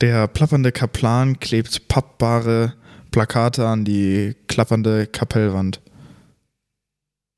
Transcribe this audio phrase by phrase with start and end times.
[0.00, 2.74] Der plappernde Kaplan klebt pappbare
[3.10, 5.80] Plakate an die klappernde Kapellwand.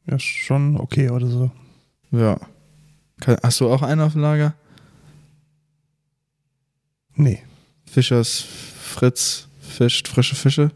[0.06, 1.50] Ja, schon okay oder so.
[2.10, 2.40] Ja.
[3.42, 4.54] Hast du auch einen auf dem Lager?
[7.14, 7.42] Nee.
[7.84, 10.70] Fischers Fritz fischt frische Fische?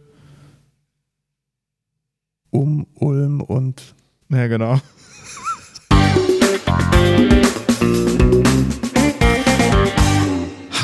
[2.50, 3.94] Um Ulm und
[4.28, 4.80] Ja, genau.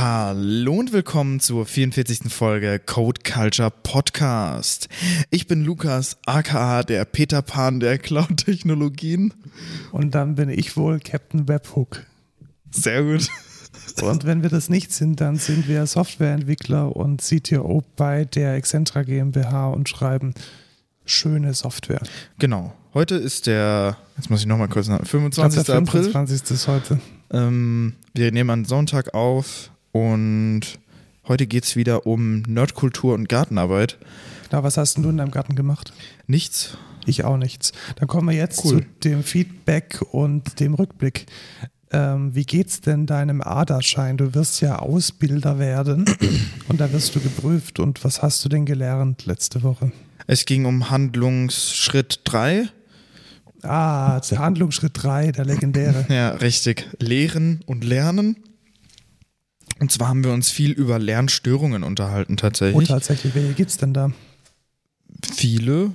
[0.09, 2.33] Hallo und willkommen zur 44.
[2.33, 4.89] Folge Code Culture Podcast.
[5.31, 9.35] Ich bin Lukas, aka der Peter Pan der Cloud-Technologien.
[9.91, 12.05] und dann bin ich wohl Captain Webhook.
[12.71, 13.27] Sehr gut.
[14.01, 19.03] Und wenn wir das nicht sind, dann sind wir Softwareentwickler und CTO bei der Excentra
[19.03, 20.35] GmbH und schreiben
[21.05, 22.03] schöne Software.
[22.39, 22.73] Genau.
[22.95, 25.65] Heute ist der, jetzt muss ich nochmal kurz nach, Ich glaub, 25.
[25.65, 26.05] der April.
[26.05, 26.51] 25.
[26.53, 27.01] ist heute.
[27.33, 30.61] Ähm, wir nehmen an Sonntag auf und
[31.27, 33.99] heute geht es wieder um Nerdkultur und Gartenarbeit.
[34.53, 35.93] Na, was hast denn du in deinem Garten gemacht?
[36.27, 36.77] Nichts.
[37.07, 37.73] Ich auch nichts.
[37.97, 38.81] Dann kommen wir jetzt Cool.
[38.83, 41.27] zu dem Feedback und dem Rückblick.
[41.93, 44.17] Ähm, wie geht's denn deinem ADA-Schein?
[44.17, 46.05] Du wirst ja Ausbilder werden
[46.69, 47.79] und da wirst du geprüft.
[47.79, 49.93] Und was hast du denn gelernt letzte Woche?
[50.27, 52.69] Es ging um Handlungsschritt 3.
[53.63, 56.05] Ah, der Handlungsschritt 3, der legendäre.
[56.13, 56.89] Ja, richtig.
[56.99, 58.37] Lehren und Lernen.
[59.79, 62.89] Und zwar haben wir uns viel über Lernstörungen unterhalten Oh, tatsächlich.
[62.89, 64.11] tatsächlich, welche gibt's denn da?
[65.35, 65.93] Viele.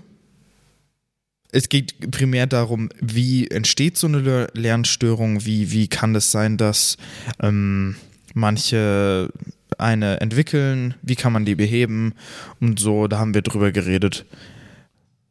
[1.52, 6.58] Es geht primär darum, wie entsteht so eine Le- Lernstörung, wie, wie kann es sein,
[6.58, 6.98] dass
[7.42, 7.96] ähm,
[8.34, 9.30] manche
[9.78, 12.14] eine entwickeln, wie kann man die beheben
[12.60, 14.26] und so, da haben wir drüber geredet.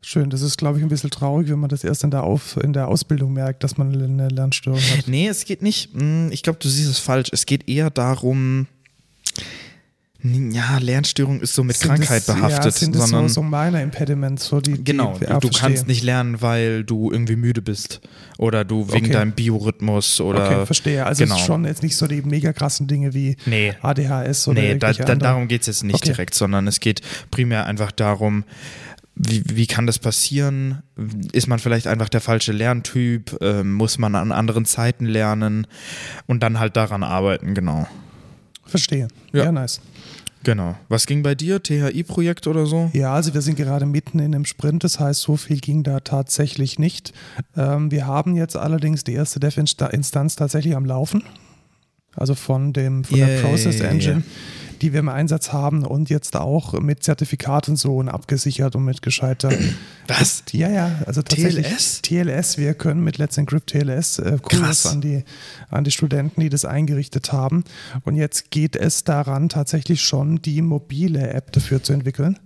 [0.03, 2.57] Schön, das ist, glaube ich, ein bisschen traurig, wenn man das erst in der, Auf
[2.57, 5.07] in der Ausbildung merkt, dass man eine Lernstörung hat.
[5.09, 8.67] Nee, es geht nicht, hm, ich glaube, du siehst es falsch, es geht eher darum,
[10.23, 13.43] ja, Lernstörung ist so mit Sind Krankheit das, behaftet, ja, sind das sondern so, so
[13.43, 15.69] minor Impediments, so die, Genau, die, du, ja, du verstehe.
[15.69, 18.03] kannst nicht lernen, weil du irgendwie müde bist
[18.37, 19.13] oder du wegen Okay.
[19.15, 21.07] deinem Biorhythmus oder Okay, verstehe.
[21.07, 21.37] Also genau.
[21.37, 23.75] es ist schon jetzt nicht so die mega krassen Dinge wie Nee.
[23.81, 26.09] ADHS oder Nee, da, da, darum geht es jetzt nicht Okay.
[26.09, 27.01] direkt, sondern es geht
[27.31, 28.45] primär einfach darum,
[29.23, 30.83] wie, wie kann das passieren?
[31.33, 33.37] Ist man vielleicht einfach der falsche Lerntyp?
[33.43, 35.67] Ähm, muss man an anderen Zeiten lernen?
[36.27, 37.87] Und dann halt daran arbeiten, genau.
[38.65, 39.09] Verstehe.
[39.33, 39.45] Ja.
[39.45, 39.53] Ja.
[39.53, 39.81] nice.
[40.43, 40.75] Genau.
[40.89, 41.63] Was ging bei dir?
[41.63, 42.91] THI-Projekt oder so?
[42.95, 46.01] Ja, also wir sind gerade mitten in einem Sprint, das heißt, so viel ging da
[46.01, 47.13] tatsächlich nicht.
[47.55, 51.23] Ähm, wir haben jetzt allerdings die erste Dev-Instanz tatsächlich am Laufen.
[52.17, 54.23] Also von, dem, von der Process Engine.
[54.81, 58.85] Die wir im Einsatz haben und jetzt auch mit Zertifikat und so und abgesichert und
[58.85, 59.51] mit gescheiter.
[60.09, 60.43] Was?
[60.53, 61.67] Ja, ja, also tatsächlich.
[61.67, 62.03] TLS?
[62.03, 64.39] TLS, wir können mit Let's Encrypt TLS äh.
[64.43, 65.25] Kurs an die,
[65.69, 67.65] an die Studenten, die das eingerichtet haben.
[68.05, 72.39] Und jetzt geht es daran, tatsächlich schon die mobile App dafür zu entwickeln.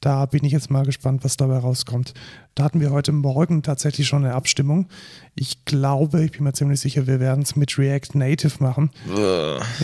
[0.00, 2.12] Da bin ich jetzt mal gespannt, was dabei rauskommt.
[2.54, 4.88] Da hatten wir heute Morgen tatsächlich schon eine Abstimmung.
[5.34, 8.90] Ich glaube, ich bin mir ziemlich sicher, wir werden es mit React Native machen.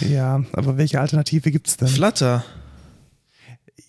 [0.08, 1.88] Ja, aber welche Alternative gibt es denn?
[1.88, 2.44] Flutter.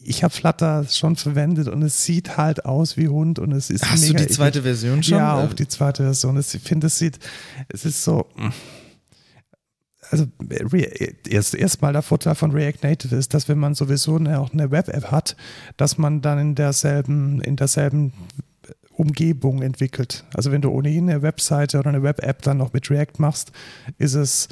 [0.06, 3.85] ich habe Flutter schon verwendet und es sieht halt aus wie Hund und es ist
[3.89, 4.35] Hast du die eklig.
[4.35, 5.17] zweite Version schon?
[5.17, 6.38] Ja, auch die zweite Version.
[6.39, 7.19] Ich finde, es sieht,
[7.69, 8.25] es ist so.
[10.13, 14.40] Also Re- erst erstmal der Vorteil von React Native ist, dass wenn man sowieso eine,
[14.40, 15.35] auch eine Web-App hat,
[15.78, 18.13] dass man dann in derselben, in derselben
[18.96, 20.24] Umgebung entwickelt.
[20.34, 23.51] Also wenn du ohnehin eine Webseite oder eine Web-App dann noch mit React machst,
[23.97, 24.47] ist es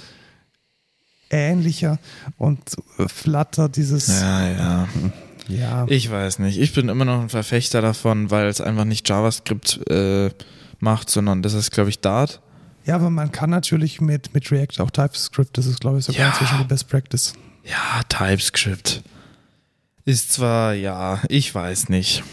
[1.30, 2.00] ähnlicher
[2.38, 2.60] und
[3.08, 4.88] Flutter dieses Ja, ja.
[5.48, 6.58] ja, Ich weiß nicht.
[6.60, 10.30] Ich bin immer noch ein Verfechter davon, weil es einfach nicht JavaScript äh,
[10.80, 12.42] macht, sondern das ist, glaube ich, Dart.
[12.86, 16.22] Ja, aber man kann natürlich mit, mit React auch TypeScript, das ist, glaube ich, sogar
[16.22, 16.30] Ja.
[16.30, 17.34] inzwischen die Best Practice.
[17.64, 19.04] Ja, TypeScript.
[20.06, 22.24] Ist zwar, ja, ich weiß nicht.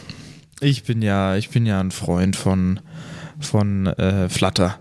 [0.60, 2.80] Ich bin ja, ich bin ja ein Freund von,
[3.38, 4.78] von äh, Flutter.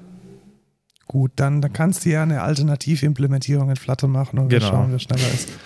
[1.07, 4.71] Gut, dann, dann kannst du ja eine Alternative-Implementierung in Flutter machen und wir Genau.
[4.71, 5.49] schauen, wer schneller ist.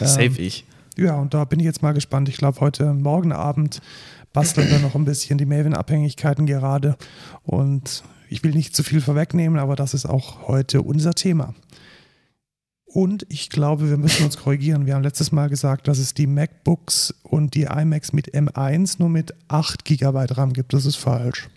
[0.00, 0.64] Ähm, Save ich.
[0.96, 2.28] Ja, und da bin ich jetzt mal gespannt.
[2.28, 3.80] Ich glaube, heute morgen Abend
[4.32, 6.96] basteln wir noch ein bisschen die Maven-Abhängigkeiten gerade.
[7.42, 11.54] Und ich will nicht zu viel vorwegnehmen, aber das ist auch heute unser Thema.
[12.84, 14.86] Und ich glaube, wir müssen uns korrigieren.
[14.86, 19.08] Wir haben letztes Mal gesagt, dass es die MacBooks und die iMacs mit M1 nur
[19.08, 20.72] mit 8 GB RAM gibt.
[20.72, 21.48] Das ist falsch.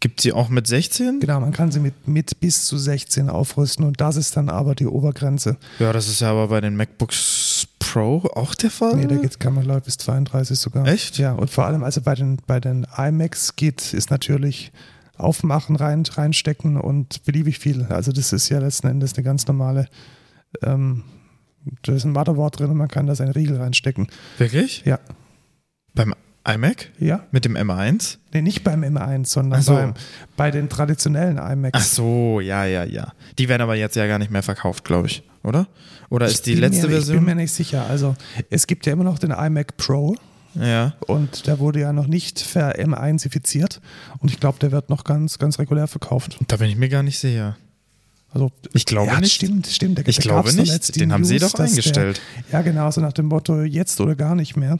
[0.00, 1.20] Gibt sie auch mit 16?
[1.20, 4.74] Genau, man kann sie mit, mit bis zu 16 aufrüsten und das ist dann aber
[4.74, 5.56] die Obergrenze.
[5.78, 8.96] Ja, das ist ja aber bei den MacBooks Pro auch der Fall.
[8.96, 10.86] Nee, da geht's, kann man ich bis 32 sogar.
[10.86, 11.18] Echt?
[11.18, 14.72] Ja, und vor allem also bei den, bei den iMacs geht, ist natürlich
[15.22, 17.84] aufmachen, rein, reinstecken und beliebig viel.
[17.84, 19.86] Also das ist ja letzten Endes eine ganz normale
[20.62, 21.04] ähm,
[21.82, 24.08] Da ist ein Motherboard drin und man kann da seinen Riegel reinstecken.
[24.38, 24.82] Wirklich?
[24.84, 24.98] Ja.
[25.94, 26.14] Beim
[26.46, 26.90] iMac?
[26.98, 27.26] Ja?
[27.30, 28.18] Mit dem M1?
[28.32, 29.74] Nee, nicht beim M1, sondern so.
[29.74, 29.94] beim,
[30.36, 31.78] bei den traditionellen iMacs.
[31.78, 33.12] Ach so, ja, ja, ja.
[33.38, 35.68] Die werden aber jetzt ja gar nicht mehr verkauft, glaube ich, oder?
[36.10, 37.16] Oder ist die letzte mir, Version?
[37.16, 37.86] Ich bin mir nicht sicher.
[37.88, 38.16] Also
[38.50, 40.16] es gibt ja immer noch den iMac Pro
[40.54, 40.94] ja.
[41.06, 43.80] und der wurde ja noch nicht ver M1ifiziert
[44.18, 46.38] und ich glaube, der wird noch ganz, ganz regulär verkauft.
[46.48, 47.56] Da bin ich mir gar nicht sicher.
[48.30, 49.34] Also Ich glaube ja, nicht.
[49.34, 49.98] Stimmt, stimmt.
[49.98, 50.98] Da, Ich da glaube nicht.
[50.98, 52.20] Den haben sie News, doch eingestellt.
[52.50, 54.78] Der, ja, genau, so nach dem Motto, jetzt oder gar nicht mehr.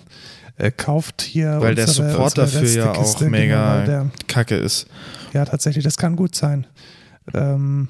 [0.56, 4.56] Äh, kauft hier Weil der unsere, Support unsere dafür ja auch mega Genau, der, kacke
[4.56, 4.86] ist.
[5.32, 6.66] ja, tatsächlich, das kann gut sein.
[7.34, 7.88] Ähm,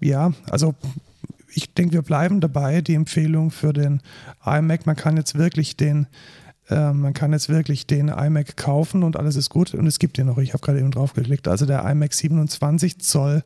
[0.00, 0.74] ja, also
[1.54, 2.80] ich denke, wir bleiben dabei.
[2.80, 4.00] Die Empfehlung für den
[4.44, 6.06] iMac, man kann jetzt wirklich den,
[6.74, 9.74] man kann jetzt wirklich den iMac kaufen und alles ist gut.
[9.74, 11.48] Und es gibt den noch, ich habe gerade eben drauf geklickt.
[11.48, 13.42] Also der iMac 27 Zoll,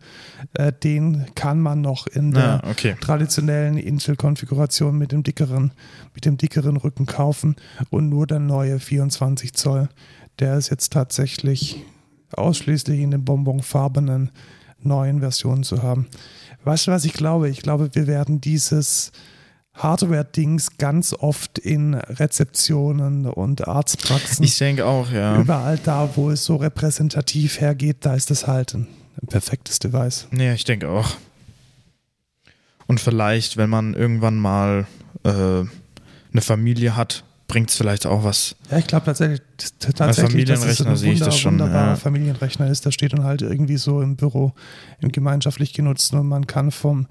[0.55, 2.97] äh, den kann man noch in der Ah, okay.
[3.01, 5.73] traditionellen Intel-Konfiguration mit dem dickeren,
[6.15, 7.57] mit dem dickeren Rücken kaufen
[7.91, 9.89] und nur der neue 24 Zoll,
[10.39, 11.83] der ist jetzt tatsächlich
[12.33, 14.31] ausschließlich in den bonbonfarbenen
[14.81, 16.07] neuen Versionen zu haben.
[16.65, 17.49] Weißt du, was ich glaube?
[17.49, 19.13] Ich glaube, wir werden dieses
[19.77, 25.39] Hardware-Dings ganz oft in Rezeptionen und Arztpraxen, Ich denke auch, ja.
[25.39, 28.87] überall da, wo es so repräsentativ hergeht, da ist das halt ein,
[29.29, 30.29] perfektes Device.
[30.31, 31.17] Nee, ich denke auch.
[32.87, 34.87] Und vielleicht, wenn man irgendwann mal
[35.25, 38.57] äh, eine Familie hat, bringt es vielleicht auch was.
[38.71, 39.41] Ja, ich glaube tatsächlich,
[39.79, 41.97] tatsächlich, dass es Familienrechner ein sehe ich das schon, wunderbarer ja.
[41.97, 42.85] Familienrechner ist.
[42.85, 44.53] Der steht dann halt irgendwie so im Büro,
[45.01, 47.07] im gemeinschaftlich genutzten und man kann vom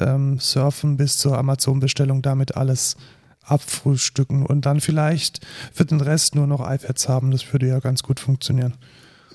[0.00, 2.96] ähm, Surfen bis zur Amazon-Bestellung damit alles
[3.42, 7.30] abfrühstücken und dann vielleicht für den Rest nur noch iPads haben.
[7.30, 8.74] Das würde ja ganz gut funktionieren.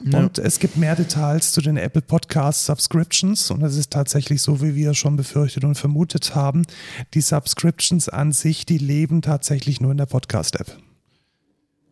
[0.06, 0.19] Ja.
[0.19, 4.62] Und es gibt mehr Details zu den Apple Podcast Subscriptions und es ist tatsächlich so,
[4.62, 6.66] wie wir schon befürchtet und vermutet haben.
[7.13, 10.78] Die Subscriptions an sich, die leben tatsächlich nur in der Podcast-App.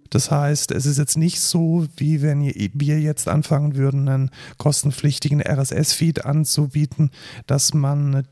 [0.09, 5.41] Das heißt, es ist jetzt nicht so, wie wenn wir jetzt anfangen würden, einen kostenpflichtigen
[5.41, 7.11] RSS-Feed anzubieten,
[7.45, 8.25] dass man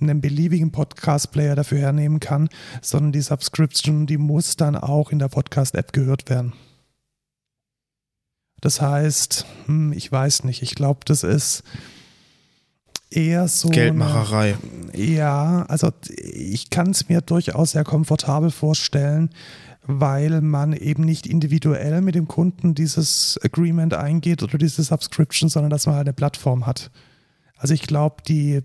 [0.00, 2.48] einen beliebigen Podcast-Player dafür hernehmen kann,
[2.80, 6.52] sondern die Subscription, die muss dann auch in der Podcast-App gehört werden.
[8.60, 11.62] Das heißt, hm, ich weiß nicht, ich glaube, das ist
[13.10, 13.68] eher so.
[13.68, 14.56] eine- Geldmacherei.
[14.94, 19.30] ja, also ich kann es mir durchaus sehr komfortabel vorstellen,
[19.86, 25.70] weil man eben nicht individuell mit dem Kunden dieses Agreement eingeht oder diese Subscription, sondern
[25.70, 26.90] dass man halt eine Plattform hat.
[27.56, 28.60] Also ich glaube, die,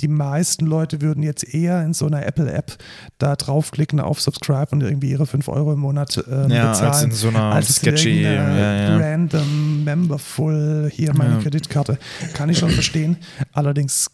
[0.00, 2.76] die meisten Leute würden jetzt eher in so einer Apple-App
[3.18, 6.92] da draufklicken auf Subscribe und irgendwie ihre 5 Euro im Monat äh, Ja, bezahlen.
[6.92, 8.22] als in so einer als sketchy.
[8.22, 8.96] Ja, ja.
[8.98, 11.38] Random Memberful, hier meine.
[11.38, 11.98] Kreditkarte.
[12.34, 13.16] Kann ich schon verstehen.
[13.52, 14.10] Allerdings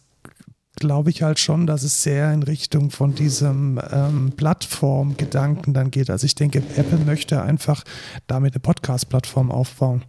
[0.75, 6.09] glaube ich halt schon, dass es sehr in Richtung von diesem ähm, Plattformgedanken dann geht.
[6.09, 7.83] Also ich denke, Apple möchte einfach
[8.27, 10.03] damit eine Podcast-Plattform aufbauen.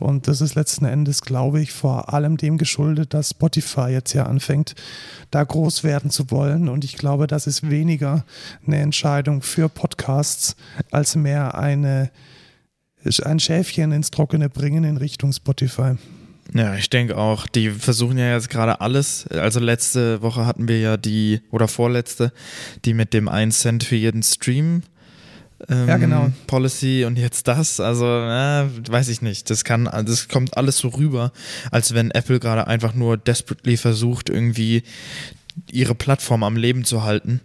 [0.00, 4.24] Und das ist letzten Endes, glaube ich, vor allem dem geschuldet, dass Spotify jetzt ja
[4.24, 4.74] anfängt,
[5.30, 6.68] da groß werden zu wollen.
[6.68, 8.24] Und ich glaube, das ist weniger
[8.66, 10.56] eine Entscheidung für Podcasts
[10.90, 12.10] als mehr eine
[13.24, 15.94] ein Schäfchen ins Trockene bringen in Richtung Spotify.
[16.52, 17.46] Ja, ich denke auch.
[17.46, 19.26] Die versuchen ja jetzt gerade alles.
[19.28, 22.32] Also letzte Woche hatten wir ja die, oder vorletzte,
[22.84, 24.82] die mit dem 1 Cent für jeden Stream.
[25.68, 26.30] Ähm, Ja, genau.
[26.46, 29.50] Policy und jetzt das, also äh, weiß ich nicht.
[29.50, 31.32] Das kann, das kommt alles so rüber,
[31.70, 34.82] als wenn Apple gerade einfach nur desperately versucht, irgendwie
[35.70, 37.40] ihre Plattform am Leben zu halten.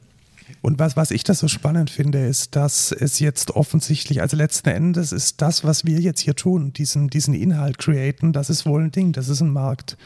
[0.61, 4.69] Und was, was ich das so spannend finde, ist, dass es jetzt offensichtlich, also letzten
[4.69, 8.83] Endes ist das, was wir jetzt hier tun, diesen, diesen Inhalt createn, das ist wohl
[8.83, 9.97] ein Ding, das ist ein Markt.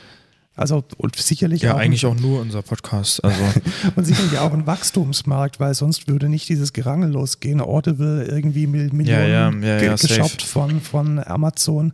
[0.60, 3.24] Also und sicherlich Ja, auch eigentlich ein, auch nur unser Podcast.
[3.24, 3.40] Also
[3.96, 7.62] und sicherlich auch ein Wachstumsmarkt, weil sonst würde nicht dieses Gerangel losgehen.
[7.62, 11.94] Audible irgendwie Mil Millionen Ja, ja, ja, ja, geshoppt von, von Amazon.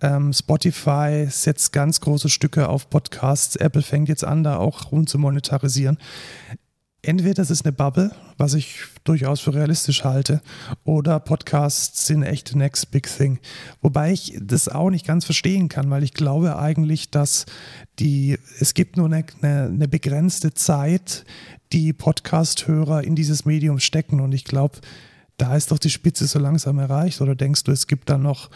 [0.00, 3.56] Ähm, Spotify setzt ganz große Stücke auf Podcasts.
[3.56, 5.98] Apple fängt jetzt an, da auch rum zu monetarisieren.
[7.06, 10.42] Entweder das ist eine Bubble, was ich durchaus für realistisch halte,
[10.82, 13.38] oder Podcasts sind echt next big thing.
[13.80, 17.46] Wobei ich das auch nicht ganz verstehen kann, weil ich glaube eigentlich, dass
[18.00, 21.24] die, es gibt nur eine, eine, eine begrenzte Zeit,
[21.72, 24.78] die Podcast-Hörer in dieses Medium stecken und ich glaube,
[25.36, 27.20] da ist doch die Spitze so langsam erreicht.
[27.20, 28.50] Oder denkst du, es gibt da noch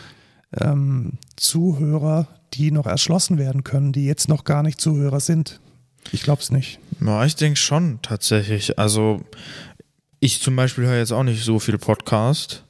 [0.61, 5.61] ähm, Zuhörer, die noch erschlossen werden können, die jetzt noch gar nicht Zuhörer sind?
[6.12, 6.78] Ich glaube es nicht.
[7.04, 8.78] Ja, ich denke schon tatsächlich.
[8.78, 9.23] Also
[10.21, 12.64] ich zum Beispiel höre jetzt auch nicht so viel Podcast.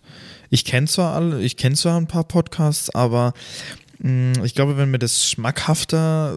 [0.50, 3.32] Ich kenne zwar alle, ich kenne zwar ein paar Podcasts, aber
[3.98, 6.36] mh, ich glaube, wenn mir das schmackhafter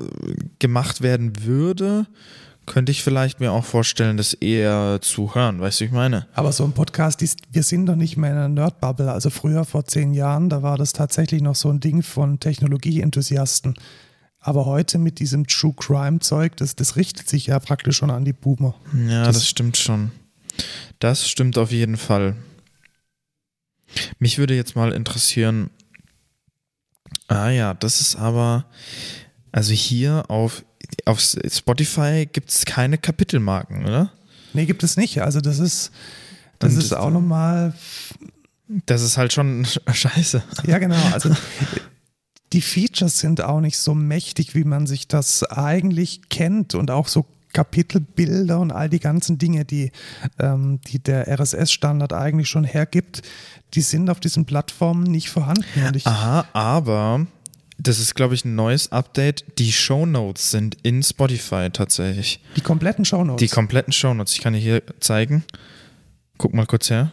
[0.60, 2.06] gemacht werden würde,
[2.66, 6.28] könnte ich vielleicht mir auch vorstellen, das eher zu hören, weißt du, wie ich meine?
[6.34, 9.12] Aber so ein Podcast, ist, wir sind doch nicht mehr in einer Nerdbubble.
[9.12, 13.76] Also früher, vor zehn Jahren, da war das tatsächlich noch so ein Ding von Technologieenthusiasten.
[14.46, 18.26] Aber heute mit diesem True Crime Zeug, das, das richtet sich ja praktisch schon an
[18.26, 18.76] die Boomer.
[19.08, 20.12] Ja, das, das stimmt schon.
[21.00, 22.36] Das stimmt auf jeden Fall.
[24.20, 25.70] Mich würde jetzt mal interessieren,
[27.30, 28.66] ah ja, das ist aber,
[29.54, 30.66] also hier auf,
[31.06, 34.12] auf Spotify gibt es keine Kapitelmarken, oder?
[34.52, 35.22] Nee, gibt es nicht.
[35.22, 35.92] Also das ist,
[36.60, 37.74] das Und ist auch nochmal.
[38.86, 40.44] Das ist halt schon scheiße.
[40.68, 41.02] Ja, genau.
[41.14, 41.30] Also
[42.54, 47.08] die Features sind auch nicht so mächtig, wie man sich das eigentlich kennt und auch
[47.08, 49.92] so Kapitelbilder und all die ganzen Dinge, die,
[50.40, 53.22] ähm, die der RSS-Standard eigentlich schon hergibt,
[53.74, 55.64] die sind auf diesen Plattformen nicht vorhanden.
[56.06, 57.28] Aha, aber
[57.78, 59.46] das ist, glaube ich, ein neues Update.
[59.60, 62.40] Die Shownotes sind in Spotify tatsächlich.
[62.56, 63.40] Die kompletten Shownotes?
[63.40, 64.34] Die kompletten Shownotes.
[64.34, 65.44] Ich kann dir hier zeigen.
[66.38, 67.12] Guck mal kurz her.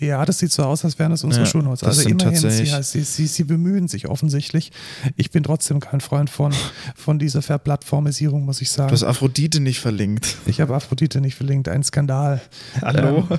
[0.00, 1.84] Ja, das sieht so aus, als wären das unsere ja, Shownotes.
[1.84, 4.72] Also immerhin, sie, sie, sie, sie, bemühen sich offensichtlich.
[5.16, 6.54] Ich bin trotzdem kein Freund von,
[6.96, 8.88] von dieser Verplattformisierung, muss ich sagen.
[8.88, 10.38] Du hast Aphrodite nicht verlinkt.
[10.46, 12.40] Ich habe Aphrodite nicht verlinkt, ein Skandal.
[12.80, 13.28] Hallo?
[13.30, 13.38] Ähm,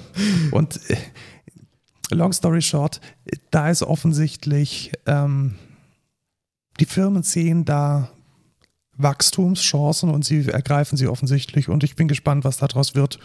[0.51, 0.97] und äh,
[2.11, 3.01] long story short,
[3.49, 5.55] da ist offensichtlich, ähm,
[6.79, 8.11] die Firmen sehen da
[8.97, 11.69] Wachstumschancen und sie ergreifen sie offensichtlich.
[11.69, 13.19] Und ich bin gespannt, was daraus wird.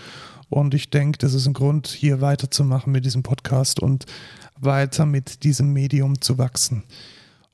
[0.48, 4.06] Und ich denke, das ist ein Grund, hier weiterzumachen mit diesem Podcast und
[4.58, 6.84] weiter mit diesem Medium zu wachsen.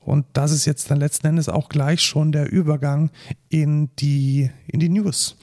[0.05, 3.09] Und das ist jetzt dann letzten Endes auch gleich schon der Übergang
[3.47, 5.37] in die, in die News.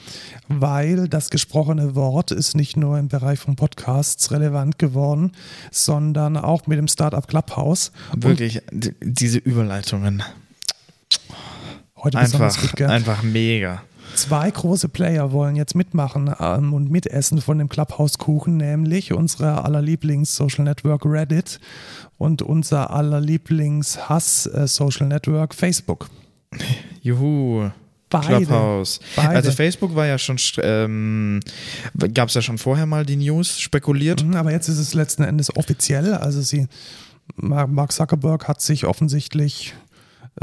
[0.48, 5.32] Weil das gesprochene Wort ist nicht nur im Bereich von Podcasts relevant geworden,
[5.70, 7.90] sondern auch mit dem Startup Clubhouse.
[8.14, 10.22] Wirklich, diese Überleitungen.
[11.96, 13.82] Heute einfach, gut, einfach mega.
[14.14, 19.82] Zwei große Player wollen jetzt mitmachen ähm, und mitessen von dem Clubhouse-Kuchen, nämlich unsere aller
[19.82, 21.60] Lieblings-Social Network Reddit
[22.18, 26.08] und unser aller Lieblings-Hass-Social Network Facebook.
[27.02, 27.70] Juhu.
[28.10, 28.44] Beide.
[28.44, 28.98] Clubhouse.
[29.14, 29.36] Beide.
[29.36, 31.40] Also Facebook war ja schon, ähm,
[32.12, 34.24] gab es ja schon vorher mal die News spekuliert.
[34.24, 36.14] Mhm, aber jetzt ist es letzten Endes offiziell.
[36.14, 36.66] Also sie,
[37.36, 39.74] Mark Zuckerberg hat sich offensichtlich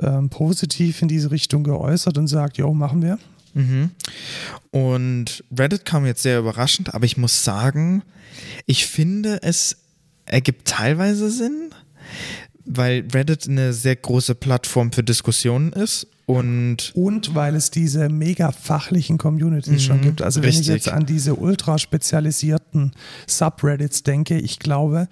[0.01, 3.19] ähm, positiv in diese Richtung geäußert und sagt, jo, machen wir.
[3.57, 3.91] Mhm.
[4.71, 8.03] Und Reddit kam jetzt sehr überraschend, aber ich muss sagen,
[8.65, 9.77] ich finde, es
[10.25, 11.71] ergibt teilweise Sinn,
[12.65, 18.51] weil Reddit eine sehr große Plattform für Diskussionen ist und, und weil es diese mega
[18.51, 20.21] fachlichen Communities mhm, schon gibt.
[20.21, 20.67] Also wenn richtig.
[20.67, 22.91] ich jetzt an diese ultra spezialisierten
[23.25, 25.07] Subreddits denke, ich glaube,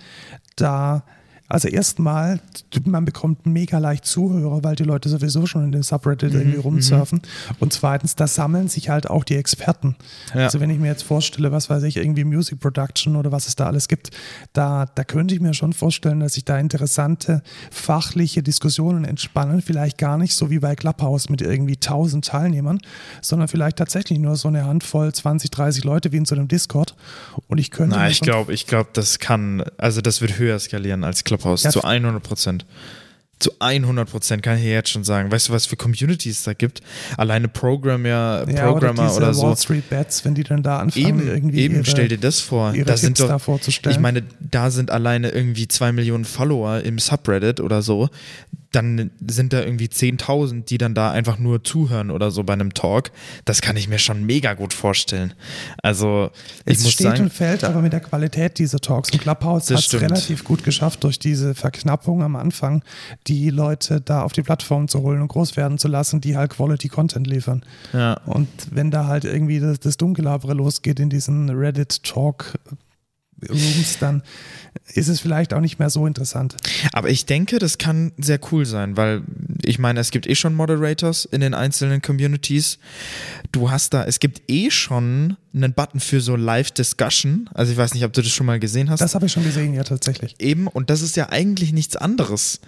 [0.58, 1.06] da
[1.48, 2.40] also erstmal,
[2.86, 6.58] man bekommt mega leicht Zuhörer, weil die Leute sowieso schon in dem Subreddit mhm, irgendwie
[6.58, 7.20] rumsurfen.
[7.20, 7.56] Mhm.
[7.60, 9.96] Und zweitens, da sammeln sich halt auch die Experten.
[10.34, 10.46] Ja.
[10.46, 13.56] Also wenn ich mir jetzt vorstelle, was weiß ich, irgendwie Music Production oder was es
[13.56, 14.10] da alles gibt,
[14.54, 19.62] da, da könnte ich mir schon vorstellen, dass sich da interessante fachliche Diskussionen entspannen.
[19.62, 22.80] Vielleicht gar nicht so wie bei Clubhouse mit irgendwie tausend Teilnehmern,
[23.22, 26.96] sondern vielleicht tatsächlich nur so eine Handvoll, 20, 30 Leute wie in so einem Discord.
[27.48, 27.98] Und ich könnte.
[27.98, 31.35] Nein, ich glaube, ich glaube, das kann, also das wird höher skalieren als Clubhouse.
[31.38, 32.66] Clubhouse, ja, zu 100 Prozent.
[33.38, 35.30] Zu 100 Prozent kann ich hier jetzt schon sagen.
[35.30, 36.82] Weißt du, was für Communities da gibt?
[37.18, 39.44] Alleine Programmer, ja, Programmer oder, oder so.
[39.44, 42.40] Wall Street Bets, wenn die dann da anfangen, eben, irgendwie eben ihre, stell dir das
[42.40, 42.74] vor.
[42.74, 43.94] Ihre da sind doch, da vorzustellen.
[43.94, 48.10] Ich meine, da sind alleine irgendwie zwei Millionen Follower im Subreddit oder so
[48.76, 52.74] dann sind da irgendwie 10.000, die dann da einfach nur zuhören oder so bei einem
[52.74, 53.12] Talk.
[53.46, 55.34] Das kann ich mir schon mega gut vorstellen.
[55.82, 56.30] Also,
[56.66, 59.12] ich es muss steht sagen, und fällt aber mit der Qualität dieser Talks.
[59.12, 62.84] Und Clubhouse hat es relativ gut geschafft, durch diese Verknappung am Anfang
[63.28, 66.52] die Leute da auf die Plattform zu holen und groß werden zu lassen, die halt
[66.52, 67.64] Quality Content liefern.
[67.94, 68.20] Ja.
[68.26, 72.60] Und wenn da halt irgendwie das, das Dunkelabere losgeht in diesen Reddit-Talk,
[73.50, 74.24] Rooms, dann
[74.94, 76.56] ist es vielleicht auch nicht mehr so interessant.
[76.94, 79.24] Aber ich denke, das kann sehr cool sein, weil
[79.64, 82.78] ich meine, es gibt eh schon Moderators in den einzelnen Communities.
[83.52, 87.50] Du hast da, es gibt eh schon einen Button für so Live-Discussion.
[87.54, 89.00] Also ich weiß nicht, ob du das schon mal gesehen hast.
[89.00, 90.36] Das habe ich schon gesehen, ja, tatsächlich.
[90.40, 92.60] Eben, und das ist ja eigentlich nichts anderes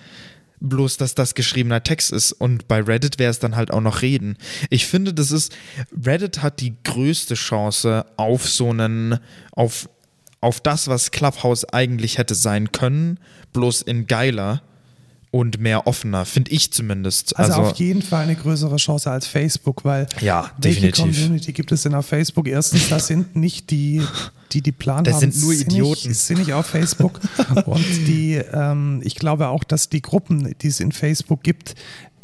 [0.60, 4.02] bloß dass das geschriebener Text ist und bei Reddit wäre es dann halt auch noch
[4.02, 4.38] reden.
[4.70, 5.56] Ich finde, das ist
[6.04, 9.20] Reddit hat die größte Chance auf so einen
[9.52, 9.90] auf
[10.42, 13.20] auf das, was Clubhouse eigentlich hätte sein können,
[13.54, 14.62] bloß in geiler
[15.32, 17.38] und mehr offener, finde ich zumindest.
[17.38, 21.06] Also, also, auf jeden Fall eine größere Chance als Facebook, weil ja, definitiv.
[21.06, 22.48] welche Community gibt es denn auf Facebook?
[22.48, 24.02] Erstens, das sind nicht die,
[24.54, 25.26] die die Plan das haben.
[25.26, 26.02] Das sind nur Idioten.
[26.02, 27.20] Sind nicht, sind nicht auf Facebook.
[27.66, 31.76] und die, ähm, ich glaube auch, dass die Gruppen, die es in Facebook gibt,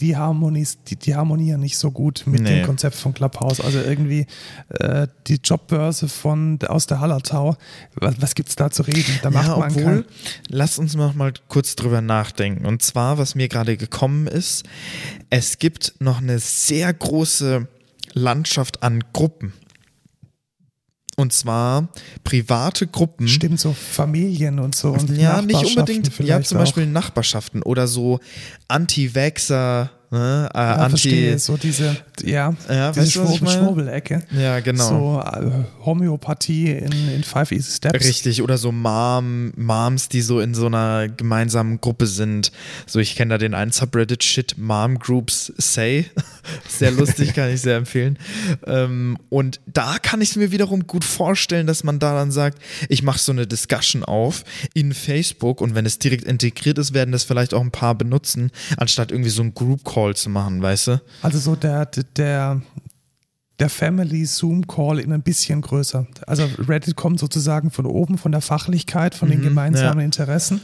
[0.03, 2.57] die, Harmonis, die, die harmonieren nicht so gut mit Nee.
[2.57, 3.61] dem Konzept von Clubhouse.
[3.61, 4.27] Also irgendwie
[4.69, 7.55] äh, die Jobbörse von aus der Hallertau,
[7.95, 9.19] was, was gibt es da zu reden?
[9.21, 10.05] Da macht ja, man obwohl, kein,
[10.49, 12.65] lass uns noch mal kurz drüber nachdenken.
[12.65, 14.65] Und zwar, was mir gerade gekommen ist,
[15.29, 17.67] es gibt noch eine sehr große
[18.13, 19.53] Landschaft an Gruppen.
[21.15, 21.89] Und zwar
[22.23, 23.27] private Gruppen.
[23.27, 24.91] Stimmt, so Familien und so.
[24.91, 26.17] Und ja, nicht unbedingt.
[26.19, 26.61] Ja, zum auch.
[26.61, 28.19] Beispiel Nachbarschaften oder so
[28.67, 30.49] Anti-Vaxxer, ne?
[30.53, 30.89] äh, Ja, Anti.
[30.89, 33.49] verstehe, so diese, ja, Ja, diese meine?
[33.49, 34.23] Schwurbel-Ecke.
[34.31, 34.87] Ja, genau.
[34.87, 35.51] So äh,
[35.85, 38.05] Homöopathie in, in Five Easy Steps.
[38.05, 42.51] Richtig, oder so Mom, Moms, die so in so einer gemeinsamen Gruppe sind.
[42.85, 46.05] So, ich kenne da den einen Subreddit-Shit, Mom Groups Say.
[46.67, 48.17] Sehr lustig, kann ich sehr empfehlen.
[48.65, 52.59] Ähm, und da kann ich es mir wiederum gut vorstellen, dass man da dann sagt,
[52.89, 54.43] ich mache so eine Discussion auf
[54.73, 58.51] in Facebook und wenn es direkt integriert ist, werden das vielleicht auch ein paar benutzen,
[58.75, 61.01] anstatt irgendwie so einen Group Call zu machen, weißt du?
[61.21, 61.85] Also so der,
[62.17, 62.61] der,
[63.59, 66.07] der Family Zoom Call in ein bisschen größer.
[66.25, 70.05] Also Reddit kommt sozusagen von oben, von der Fachlichkeit, von den Mhm, gemeinsamen ja.
[70.05, 70.59] Interessen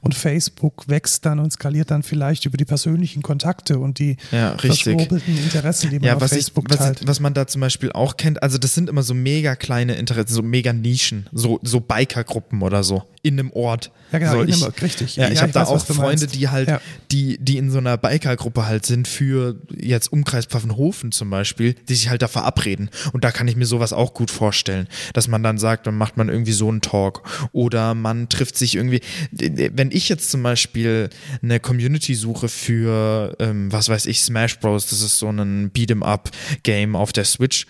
[0.00, 4.56] und Facebook wächst dann und skaliert dann vielleicht über die persönlichen Kontakte und die Ja,
[4.56, 7.06] verschwurbelten Interessen, die man Ja, auf was, ich, Facebook was, teilt.
[7.06, 10.32] was man da zum Beispiel auch kennt, also das sind immer so mega kleine Interessen,
[10.32, 13.90] so mega Nischen, so, so Bikergruppen oder so in einem Ort.
[14.12, 15.16] Ja, genau, so, ich, einem- richtig.
[15.16, 16.80] Ja, ich habe da weiß, auch Freunde, die halt,
[17.12, 21.94] die, die in so einer Bikergruppe halt sind für jetzt Umkreis Pfaffenhofen zum Beispiel, die
[21.94, 22.90] sich halt da verabreden.
[23.12, 26.16] Und da kann ich mir sowas auch gut vorstellen, dass man dann sagt, dann macht
[26.16, 27.22] man irgendwie so einen Talk
[27.52, 29.00] oder man trifft sich irgendwie.
[29.32, 31.10] Wenn ich jetzt zum Beispiel
[31.42, 36.96] eine Community suche für, ähm, was weiß ich, Smash Bros, das ist so ein Beat'em-up-Game
[36.96, 37.66] auf der Switch,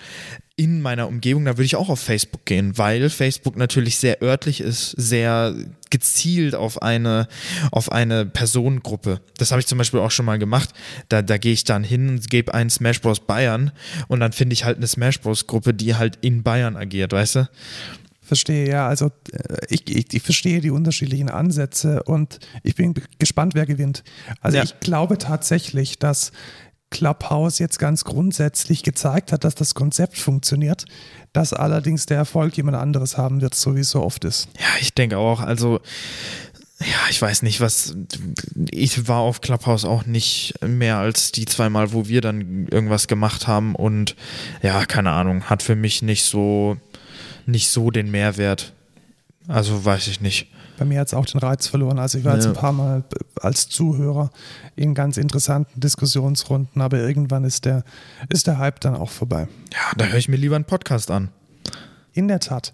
[0.60, 4.60] in meiner Umgebung, da würde ich auch auf Facebook gehen, weil Facebook natürlich sehr örtlich
[4.60, 5.54] ist, sehr
[5.88, 7.28] gezielt auf eine,
[7.72, 9.22] auf eine Personengruppe.
[9.38, 10.68] Das habe ich zum Beispiel auch schon mal gemacht.
[11.08, 13.20] Da, da gehe ich dann hin und gebe einen Smash Bros.
[13.20, 13.72] Bayern
[14.08, 15.46] und dann finde ich halt eine Smash Bros.
[15.46, 17.48] Gruppe, die halt in Bayern agiert, weißt du?
[18.20, 18.86] Verstehe, ja.
[18.86, 24.04] Also äh, ich, ich, ich verstehe die unterschiedlichen Ansätze und ich bin gespannt, wer gewinnt.
[24.42, 24.64] Also Ja.
[24.64, 26.32] ich glaube tatsächlich, dass
[26.90, 30.84] Clubhouse jetzt ganz grundsätzlich gezeigt hat, dass das Konzept funktioniert,
[31.32, 34.48] dass allerdings der Erfolg jemand anderes haben wird, so wie es so oft ist.
[34.58, 35.40] Ja, ich denke auch.
[35.40, 35.80] Also,
[36.80, 37.94] ja, ich weiß nicht, was.
[38.70, 43.46] Ich war auf Clubhouse auch nicht mehr als die zweimal, wo wir dann irgendwas gemacht
[43.46, 43.74] haben.
[43.74, 44.16] Und
[44.62, 46.76] ja, keine Ahnung, hat für mich nicht so,
[47.46, 48.72] nicht so den Mehrwert.
[49.46, 50.48] Also weiß ich nicht.
[50.80, 51.98] Bei mir hat es auch den Reiz verloren.
[51.98, 52.52] Also ich war jetzt Ja.
[52.52, 53.04] ein paar Mal
[53.42, 54.30] als Zuhörer
[54.76, 57.84] in ganz interessanten Diskussionsrunden, aber irgendwann ist der,
[58.30, 59.46] ist der Hype dann auch vorbei.
[59.74, 61.28] Ja, da höre ich mir lieber einen Podcast an.
[62.14, 62.72] In der Tat.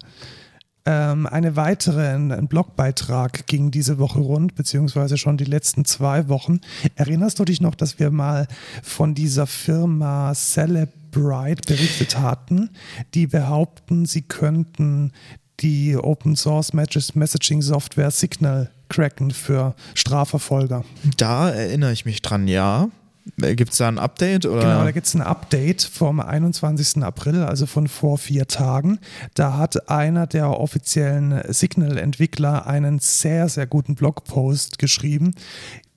[0.85, 6.29] Ähm, eine weitere, ein, ein Blogbeitrag ging diese Woche rund, beziehungsweise schon die letzten zwei
[6.29, 6.61] Wochen.
[6.95, 8.47] Erinnerst du dich noch, dass wir mal
[8.83, 12.69] von dieser Firma Celebrite berichtet hatten,
[13.13, 15.11] die behaupten, sie könnten
[15.59, 20.83] die Open Source Messaging Software Signal cracken für Strafverfolger?
[21.17, 22.89] Da erinnere ich mich dran, ja.
[23.35, 24.45] Gibt es da ein Update?
[24.45, 24.61] Oder?
[24.61, 27.03] Genau, da gibt es ein Update vom 21.
[27.03, 28.99] April, also von vor vier Tagen.
[29.33, 35.35] Da hat einer der offiziellen Signal-Entwickler einen sehr, sehr guten Blogpost geschrieben,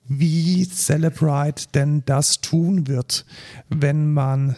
[0.07, 3.25] wie Celebrite denn das tun wird,
[3.69, 4.57] wenn man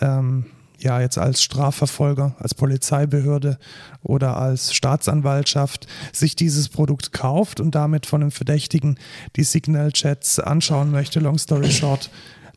[0.00, 0.46] ähm,
[0.84, 3.58] ja jetzt als Strafverfolger, als Polizeibehörde
[4.02, 8.98] oder als Staatsanwaltschaft sich dieses Produkt kauft und damit von einem Verdächtigen
[9.36, 11.20] die Signal-Chats anschauen möchte.
[11.20, 12.10] Long story short,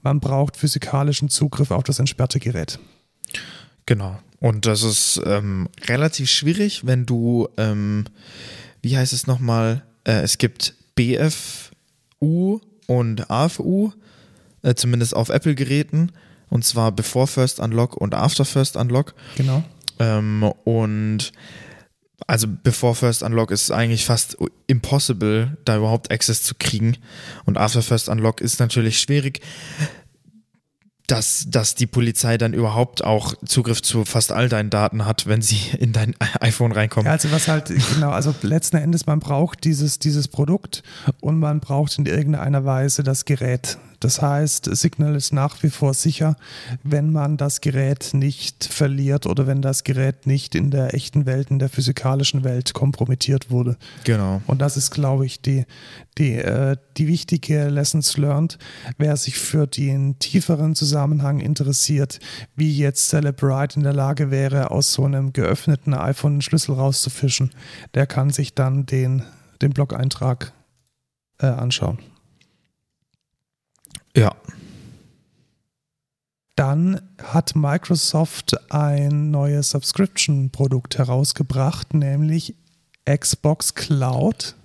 [0.03, 2.79] man braucht physikalischen Zugriff auf das entsperrte Gerät.
[3.85, 4.19] Genau.
[4.39, 8.05] Und das ist ähm, relativ schwierig, wenn du, ähm,
[8.81, 9.83] wie heißt es nochmal?
[10.03, 13.91] Äh, es gibt BFU und AFU,
[14.61, 16.11] äh, zumindest auf Apple-Geräten,
[16.49, 19.13] und zwar Before First Unlock und After First Unlock.
[19.35, 19.63] Genau.
[19.99, 21.31] Ähm, und
[22.25, 26.97] also Before First Unlock ist eigentlich fast impossible, da überhaupt Access zu kriegen.
[27.45, 29.41] Und After First Unlock ist natürlich schwierig,
[31.07, 35.41] dass, dass die Polizei dann überhaupt auch Zugriff zu fast all deinen Daten hat, wenn
[35.41, 37.05] sie in dein iPhone reinkommen.
[37.05, 40.83] Ja, also was halt, genau, also letzten Endes, man braucht dieses, dieses Produkt
[41.21, 43.77] und man braucht in irgendeiner Weise das Gerät.
[43.99, 46.35] Das heißt, Signal ist nach wie vor sicher,
[46.83, 51.49] wenn man das Gerät nicht verliert oder wenn das Gerät nicht in der echten Welt,
[51.49, 53.77] in der physikalischen Welt kompromittiert wurde.
[54.03, 54.41] Genau.
[54.45, 55.65] Und das ist, glaube ich, die,
[56.17, 58.57] die, äh, die wichtige Lessons learned.
[58.97, 62.19] Wer sich für den tieferen Zusammenhang interessiert,
[62.55, 67.51] wie jetzt Celebrite in der Lage wäre, aus so einem geöffneten iPhone einen Schlüssel rauszufischen,
[67.95, 69.23] der kann sich dann den,
[69.61, 70.53] den Blog-Eintrag
[71.39, 71.99] äh, anschauen.
[74.17, 74.35] Ja.
[76.57, 82.55] dann hat Microsoft ein neues Subscription-Produkt herausgebracht, nämlich
[83.05, 84.55] Xbox Cloud.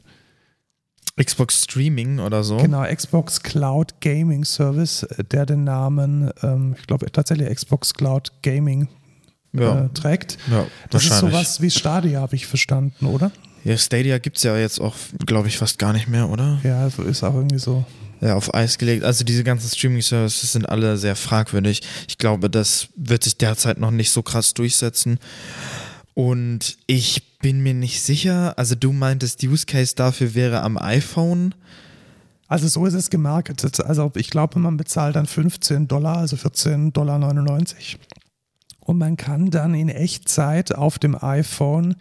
[1.23, 2.57] Xbox Streaming oder so.
[2.57, 8.89] Genau, Xbox Cloud Gaming Service, der den Namen, ähm, ich glaube tatsächlich Xbox Cloud Gaming
[9.53, 9.85] ja.
[9.85, 10.39] äh, trägt.
[10.51, 13.31] Ja, das ist sowas wie Stadia, habe ich verstanden, oder?
[13.65, 14.95] Ja, Stadia gibt es ja jetzt auch,
[15.27, 16.59] glaube ich, fast gar nicht mehr, oder?
[16.65, 17.85] Ja, so ist auch irgendwie so.
[18.23, 19.03] Ja, auf Eis gelegt.
[19.03, 21.83] Also diese ganzen Streaming-Services sind alle sehr fragwürdig.
[22.07, 25.19] Ich glaube, das wird sich derzeit noch nicht so krass durchsetzen.
[26.15, 28.57] Und ich bin mir nicht sicher.
[28.57, 31.53] Also du meintest, Use Case dafür wäre am iPhone.
[32.47, 33.81] Also so ist es gemarketet.
[33.81, 37.35] Also ich glaube, man bezahlt dann 15 Dollar, also 14,99 Dollar.
[38.79, 41.97] Und man kann dann in Echtzeit auf dem iPhone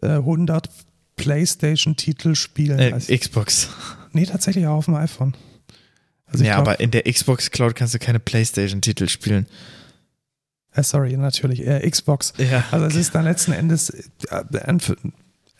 [0.00, 0.70] äh, 100
[1.16, 2.78] PlayStation-Titel spielen.
[2.78, 3.68] Äh, also, Xbox.
[4.12, 5.34] Nee, tatsächlich auch auf dem iPhone.
[6.30, 9.46] Also ja, glaub, aber in der Xbox Cloud kannst du keine PlayStation-Titel spielen.
[10.82, 12.32] Sorry, natürlich, äh, Xbox.
[12.38, 14.80] Ja, also es ist dann letzten Endes äh, ein,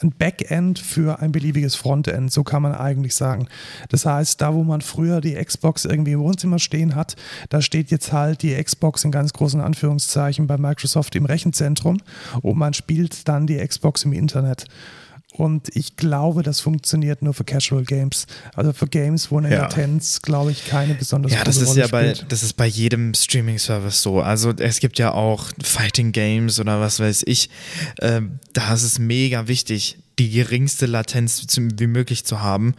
[0.01, 3.49] ein Backend für ein beliebiges Frontend, so kann man eigentlich sagen.
[3.89, 7.17] Das heißt, da wo man früher die Xbox irgendwie im Wohnzimmer stehen hat,
[7.49, 11.99] da steht jetzt halt die Xbox in ganz großen Anführungszeichen bei Microsoft im Rechenzentrum
[12.43, 14.67] und man spielt dann die Xbox im Internet.
[15.35, 18.27] Und ich glaube, das funktioniert nur für Casual Games.
[18.55, 19.63] Also für Games, wo eine ja.
[19.63, 23.13] Latenz, glaube ich, keine besonders ja, das ist Rolle ja bei das ist bei jedem
[23.13, 24.21] Streaming Service so.
[24.21, 27.51] Also es gibt ja auch Fighting Games oder was weiß ich.
[27.99, 28.23] Äh,
[28.55, 32.75] da ist es mega wichtig, die geringste Latenz wie möglich zu haben.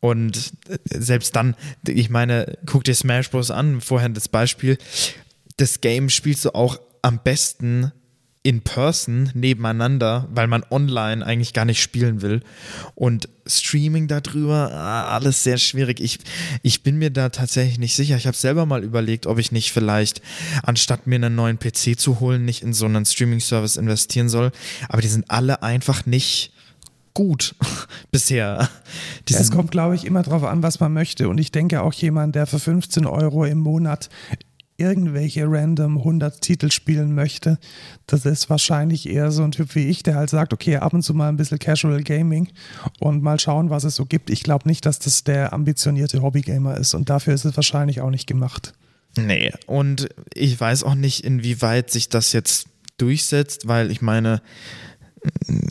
[0.00, 1.54] Und äh, selbst dann,
[1.86, 3.52] ich meine, guck dir Smash Bros.
[3.52, 4.78] an, vorher das Beispiel.
[5.56, 7.92] Das Game spielst du auch am besten
[8.44, 12.42] in person nebeneinander, weil man online eigentlich gar nicht spielen will.
[12.94, 15.98] Und Streaming darüber, ah, alles sehr schwierig.
[15.98, 16.18] Ich,
[16.62, 18.18] ich bin mir da tatsächlich nicht sicher.
[18.18, 20.20] Ich habe selber mal überlegt, ob ich nicht vielleicht,
[20.62, 24.52] anstatt mir einen neuen PC zu holen, nicht in so einen Streaming-Service investieren soll.
[24.90, 26.52] Aber die sind alle einfach nicht
[27.14, 27.54] gut
[28.12, 28.68] bisher.
[29.26, 31.30] Die es kommt, glaube ich, immer darauf an, was man möchte.
[31.30, 34.10] Und ich denke auch jemand, der für 15 Euro im Monat
[34.76, 37.58] irgendwelche random 100 Titel spielen möchte,
[38.06, 41.02] das ist wahrscheinlich eher so ein Typ wie ich, der halt sagt, okay, ab und
[41.02, 42.48] zu mal ein bisschen Casual Gaming
[42.98, 44.30] und mal schauen, was es so gibt.
[44.30, 48.10] Ich glaube nicht, dass das der ambitionierte Hobbygamer ist und dafür ist es wahrscheinlich auch
[48.10, 48.74] nicht gemacht.
[49.16, 52.66] Nee, und ich weiß auch nicht, inwieweit sich das jetzt
[52.98, 54.42] durchsetzt, weil ich meine,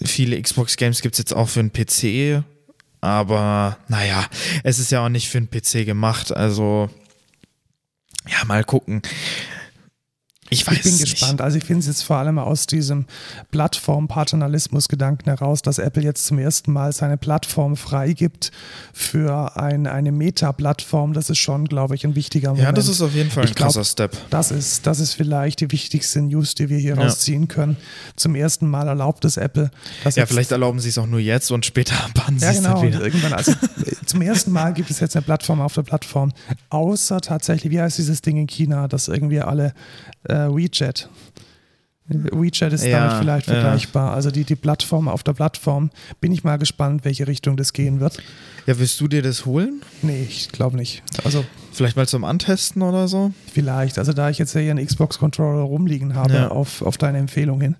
[0.03, 2.43] viele Xbox-Games gibt es jetzt auch für einen PC,
[3.01, 4.25] aber naja,
[4.63, 6.89] es ist ja auch nicht für einen PC gemacht, also
[8.27, 9.01] ja, mal gucken.
[10.49, 11.41] Ich, ich bin gespannt.
[11.41, 13.05] Also ich finde es jetzt vor allem aus diesem
[13.51, 18.51] Plattform-Paternalismus-Gedanken heraus, dass Apple jetzt zum ersten Mal seine Plattform freigibt
[18.93, 21.13] für ein, eine Meta-Plattform.
[21.13, 22.65] Das ist schon, glaube ich, ein wichtiger Moment.
[22.65, 24.17] Ja, das ist auf jeden Fall ein ich krasser glaub, Step.
[24.29, 27.01] Das ist, das ist vielleicht die wichtigste News, die wir hier ja.
[27.01, 27.77] rausziehen können.
[28.15, 29.71] Zum ersten Mal erlaubt es Apple.
[30.13, 32.81] ja, vielleicht erlauben sie es auch nur jetzt und später bannen sie ja, genau, es
[32.81, 33.01] dann wieder.
[33.01, 33.53] Irgendwann, also
[34.05, 36.31] zum ersten Mal gibt es jetzt eine Plattform auf der Plattform.
[36.69, 39.73] Außer tatsächlich, wie heißt dieses Ding in China, dass irgendwie alle
[40.33, 41.09] äh, WeChat.
[42.07, 44.09] WeChat ist ja, damit vielleicht vergleichbar.
[44.09, 44.13] Ja.
[44.13, 45.89] Also die, die Plattform auf der Plattform.
[46.19, 48.17] Bin ich mal gespannt, welche Richtung das gehen wird.
[48.65, 49.81] Ja, willst du dir das holen?
[50.01, 51.01] Nee, ich glaube nicht.
[51.23, 53.31] Also vielleicht mal zum Antesten oder so?
[53.51, 53.97] Vielleicht.
[53.99, 56.47] Also da ich jetzt hier einen Xbox-Controller rumliegen habe, ja.
[56.49, 57.77] auf, auf deine Empfehlung hin.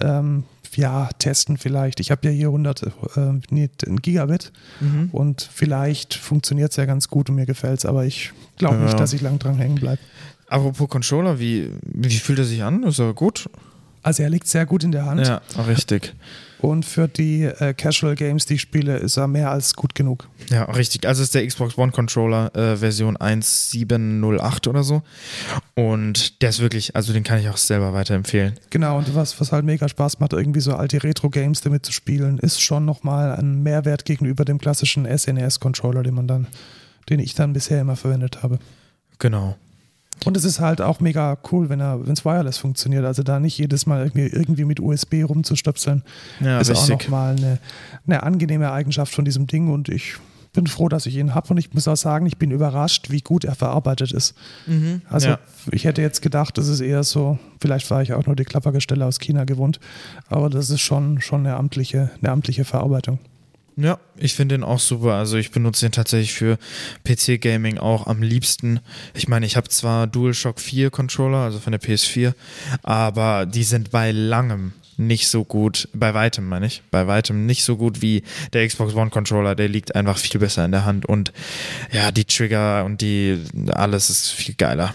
[0.00, 0.44] Ähm,
[0.76, 1.98] ja, testen vielleicht.
[1.98, 2.88] Ich habe ja hier 100 äh,
[3.50, 3.70] nee,
[4.02, 5.08] Gigabit mhm.
[5.10, 8.98] und vielleicht funktioniert es ja ganz gut und mir gefällt es, aber ich glaube nicht,
[8.98, 10.00] dass ich lang dran hängen bleibe.
[10.50, 12.82] Apropos Controller, wie, wie fühlt er sich an?
[12.82, 13.48] Ist er gut?
[14.02, 15.26] Also er liegt sehr gut in der Hand.
[15.26, 16.14] Ja, richtig.
[16.58, 20.28] Und für die äh, Casual Games, die ich spiele, ist er mehr als gut genug.
[20.50, 21.06] Ja, richtig.
[21.06, 25.02] Also ist der Xbox One Controller äh, Version 1708 oder so.
[25.74, 28.54] Und der ist wirklich, also den kann ich auch selber weiterempfehlen.
[28.70, 32.38] Genau, und was, was halt mega Spaß macht, irgendwie so alte Retro-Games damit zu spielen,
[32.38, 36.46] ist schon nochmal ein Mehrwert gegenüber dem klassischen SNES-Controller, den man dann,
[37.08, 38.58] den ich dann bisher immer verwendet habe.
[39.18, 39.56] Genau.
[40.24, 43.04] Und es ist halt auch mega cool, wenn er, wenn es wireless funktioniert.
[43.04, 46.02] Also da nicht jedes Mal irgendwie, irgendwie mit USB rumzustöpseln.
[46.40, 46.94] Ja, ist richtig.
[46.94, 47.58] auch nochmal eine,
[48.06, 50.16] eine angenehme Eigenschaft von diesem Ding und ich
[50.52, 53.20] bin froh, dass ich ihn habe und ich muss auch sagen, ich bin überrascht, wie
[53.20, 54.34] gut er verarbeitet ist.
[54.66, 55.38] Mhm, also ja.
[55.70, 59.04] ich hätte jetzt gedacht, das ist eher so, vielleicht war ich auch nur die Klappergestelle
[59.04, 59.78] aus China gewohnt,
[60.28, 63.20] aber das ist schon, schon eine amtliche, eine amtliche Verarbeitung.
[63.80, 65.14] Ja, ich finde den auch super.
[65.14, 66.58] Also ich benutze den tatsächlich für
[67.04, 68.80] PC-Gaming auch am liebsten.
[69.14, 72.34] Ich meine, ich habe zwar DualShock 4 Controller, also von der PS4,
[72.82, 77.64] aber die sind bei langem nicht so gut, bei weitem meine ich, bei weitem nicht
[77.64, 79.54] so gut wie der Xbox One Controller.
[79.54, 81.32] Der liegt einfach viel besser in der Hand und
[81.90, 84.94] ja, die Trigger und die alles ist viel geiler.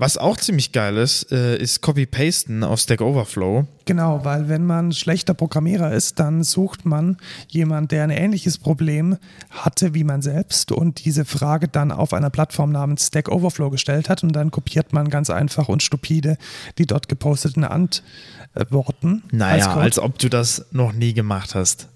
[0.00, 3.66] Was auch ziemlich geil ist, äh, ist Copy-Pasten auf Stack Overflow.
[3.84, 9.18] Genau, weil wenn man schlechter Programmierer ist, dann sucht man jemanden, der ein ähnliches Problem
[9.50, 14.08] hatte wie man selbst und diese Frage dann auf einer Plattform namens Stack Overflow gestellt
[14.08, 16.38] hat und dann kopiert man ganz einfach und stupide
[16.78, 19.22] die dort geposteten Antworten.
[19.32, 21.88] Naja, als, als ob du das noch nie gemacht hast.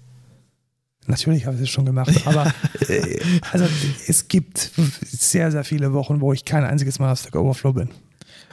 [1.07, 2.51] Natürlich habe ich es schon gemacht, aber
[2.87, 3.19] äh,
[3.51, 3.65] also
[4.07, 7.89] es gibt sehr, sehr viele Wochen, wo ich kein einziges Mal auf Stack Overflow bin.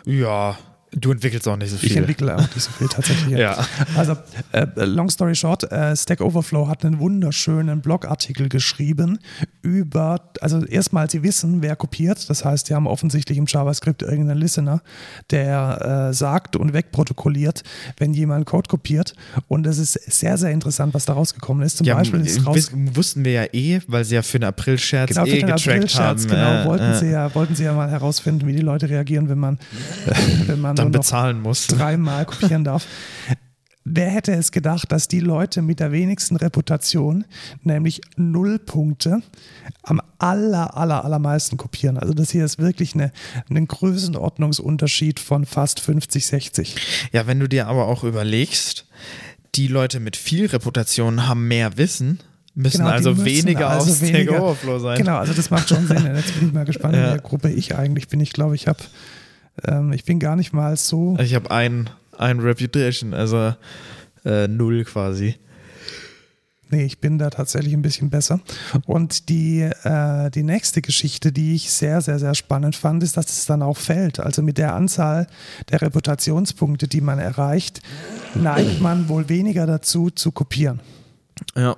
[0.04, 0.58] Ja,
[0.94, 1.90] Du entwickelst auch nicht so viel.
[1.90, 3.38] Ich entwickle auch nicht so viel tatsächlich.
[3.38, 3.58] ja.
[3.96, 4.16] Also,
[4.52, 9.18] äh, long story short, äh, Stack Overflow hat einen wunderschönen Blogartikel geschrieben
[9.62, 12.28] über, also erstmal, sie wissen, wer kopiert.
[12.28, 14.82] Das heißt, sie haben offensichtlich im JavaScript irgendeinen Listener,
[15.30, 17.62] der äh, sagt und wegprotokolliert,
[17.96, 19.14] wenn jemand Code kopiert.
[19.48, 21.78] Und es ist sehr, sehr interessant, was da rausgekommen ist.
[21.78, 25.10] Zum ja, Beispiel ist raus wussten wir ja eh, weil sie ja für den April-Scherz
[25.10, 26.26] genau, eh getrackt April haben.
[26.26, 29.58] Genau, wollten, sie ja, wollten sie ja mal herausfinden, wie die Leute reagieren, wenn man,
[30.46, 31.66] wenn man dann bezahlen muss.
[31.66, 32.86] Dreimal kopieren darf.
[33.84, 37.24] Wer hätte es gedacht, dass die Leute mit der wenigsten Reputation,
[37.64, 39.22] nämlich null Punkte,
[39.82, 41.98] am aller, aller, allermeisten kopieren?
[41.98, 43.10] Also das hier ist wirklich eine,
[43.50, 46.76] ein Größenordnungsunterschied von fast 50, 60.
[47.12, 48.86] Ja, wenn du dir aber auch überlegst,
[49.56, 52.20] die Leute mit viel Reputation haben mehr Wissen,
[52.54, 54.98] müssen genau, also müssen weniger also auf Stack Overflow sein.
[54.98, 56.06] Genau, also das macht schon Sinn.
[56.14, 57.04] Jetzt bin ich mal gespannt, ja.
[57.04, 58.20] in der Gruppe ich eigentlich bin.
[58.20, 58.78] Ich glaube, ich habe
[59.66, 61.16] ähm, ich bin gar nicht mal so.
[61.18, 63.54] Ich habe ein, ein Reputation, also
[64.24, 65.36] äh, null quasi.
[66.72, 68.40] Nee, ich bin da tatsächlich ein bisschen besser.
[68.86, 73.28] Und die, äh, die nächste Geschichte, die ich sehr, sehr, sehr spannend fand, ist, dass
[73.28, 74.20] es dann auch fällt.
[74.20, 75.26] Also mit der Anzahl
[75.70, 77.82] der Reputationspunkte, die man erreicht,
[78.34, 80.80] neigt man wohl weniger dazu, zu kopieren.
[81.54, 81.76] Ja.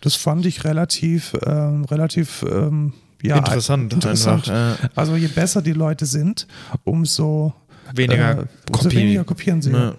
[0.00, 3.92] Das fand ich relativ, ähm, relativ ähm, ja, interessant.
[3.92, 4.48] interessant.
[4.48, 6.46] Einfach, Also je besser die Leute sind,
[6.84, 7.52] umso
[7.94, 9.72] weniger, äh, umso weniger kopieren sie.
[9.72, 9.94] Ja.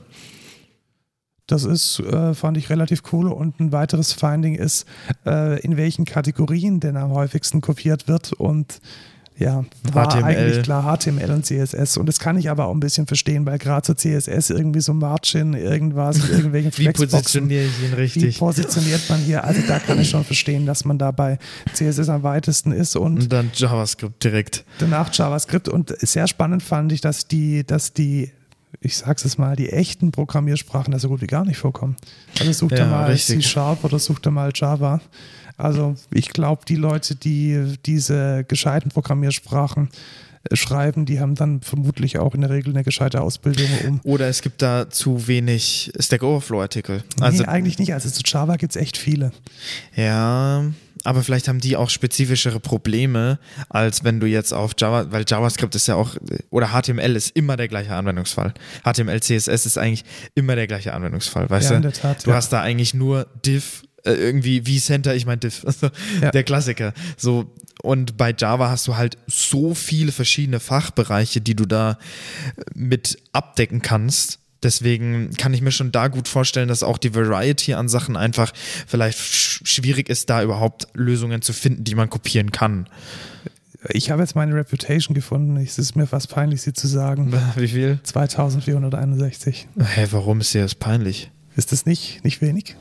[1.48, 3.28] Das ist, äh, fand ich relativ cool.
[3.32, 4.86] Und ein weiteres Finding ist,
[5.26, 8.80] äh, in welchen Kategorien denn am häufigsten kopiert wird und
[9.38, 10.24] ja, war HTML.
[10.24, 11.98] eigentlich klar HTML und CSS.
[11.98, 14.94] Und das kann ich aber auch ein bisschen verstehen, weil gerade so CSS irgendwie so
[14.94, 18.36] Margin, irgendwas, irgendwelche Wie positioniere ich ihn richtig?
[18.36, 19.44] Wie positioniert man hier?
[19.44, 21.40] Also da kann ich schon verstehen, dass man da bei
[21.74, 22.96] CSS am weitesten ist.
[22.96, 24.66] Und, und dann JavaScript direkt.
[24.80, 25.68] Danach JavaScript.
[25.68, 28.32] Und sehr spannend fand ich, dass die, dass die
[28.82, 31.96] ich sag's es mal, die echten Programmiersprachen da so gut wie gar nicht vorkommen.
[32.40, 35.00] Also sucht ja, mal C-Sharp oder sucht mal Java.
[35.58, 39.90] Also ich glaube, die Leute, die diese gescheiten Programmiersprachen
[40.50, 44.02] äh, schreiben, die haben dann vermutlich auch in der Regel eine gescheite Ausbildung um.
[44.04, 47.04] Oder es gibt da zu wenig Stack Overflow-Artikel.
[47.20, 47.94] Also, nee, eigentlich nicht.
[47.94, 49.32] Also zu Java gibt es echt viele.
[49.96, 50.66] Ja,
[51.04, 53.40] aber vielleicht haben die auch spezifischere Probleme,
[53.70, 56.16] als wenn du jetzt auf Java, weil JavaScript ist ja auch,
[56.50, 58.54] oder HTML ist immer der gleiche Anwendungsfall.
[58.84, 61.76] HTML, CSS ist eigentlich immer der gleiche Anwendungsfall, weißt ja, du?
[61.76, 62.38] In der Tat, du ja.
[62.38, 65.90] hast da eigentlich nur div äh, irgendwie wie Center, ich mein Diff, also
[66.22, 66.32] ja.
[66.32, 66.94] der Klassiker.
[67.18, 72.64] So und bei Java hast du halt so viele verschiedene Fachbereiche, die du da äh,
[72.76, 74.40] mit abdecken kannst.
[74.62, 78.54] Deswegen kann ich mir schon da gut vorstellen, dass auch die Variety an Sachen einfach
[78.88, 82.88] vielleicht schwierig ist, da überhaupt Lösungen zu finden, die man kopieren kann.
[83.90, 85.58] Ich habe jetzt meine Reputation gefunden.
[85.58, 87.34] Es ist mir fast peinlich, sie zu sagen.
[87.58, 88.00] Wie viel?
[88.04, 89.68] 2461.
[89.78, 91.30] Hä, hey, warum ist dir das peinlich?
[91.58, 92.78] Ist das nicht, nicht wenig?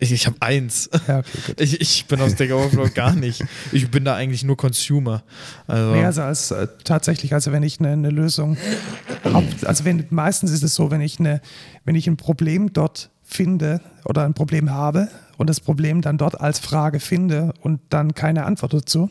[0.00, 0.90] Ich, ich habe eins.
[1.06, 1.54] Ja, okay.
[1.58, 3.44] Ich, ich bin aus Stack Overflow gar nicht.
[3.72, 5.22] Ich bin da eigentlich nur Consumer.
[5.66, 8.56] Also, nee, also als, äh, tatsächlich, also wenn ich eine, eine Lösung
[9.24, 11.40] habe, also wenn meistens ist es so, wenn ich eine,
[11.84, 16.40] wenn ich ein Problem dort finde oder ein Problem habe und das Problem dann dort
[16.40, 19.08] als Frage finde und dann keine Antwort dazu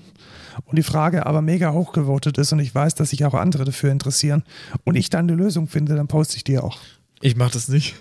[0.65, 3.91] und die Frage aber mega hochgevotet ist und ich weiß, dass sich auch andere dafür
[3.91, 4.43] interessieren
[4.83, 6.77] und ich dann eine Lösung finde, dann poste ich die auch.
[7.21, 7.95] Ich mache das nicht.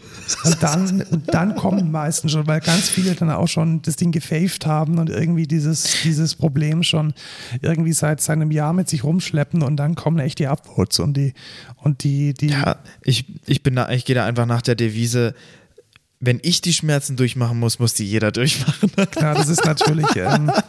[0.45, 4.65] Und dann, dann kommen meistens schon, weil ganz viele dann auch schon das Ding gefaved
[4.65, 7.15] haben und irgendwie dieses, dieses Problem schon
[7.61, 11.35] irgendwie seit seinem Jahr mit sich rumschleppen und dann kommen echt die Upvotes und die
[11.77, 12.49] und die, die.
[12.49, 15.35] Ja, ich, ich bin da, ich gehe da einfach nach der Devise,
[16.21, 18.91] wenn ich die Schmerzen durchmachen muss, muss die jeder durchmachen.
[19.11, 20.07] Klar, das ist natürlich.
[20.17, 20.63] Ähm, äh,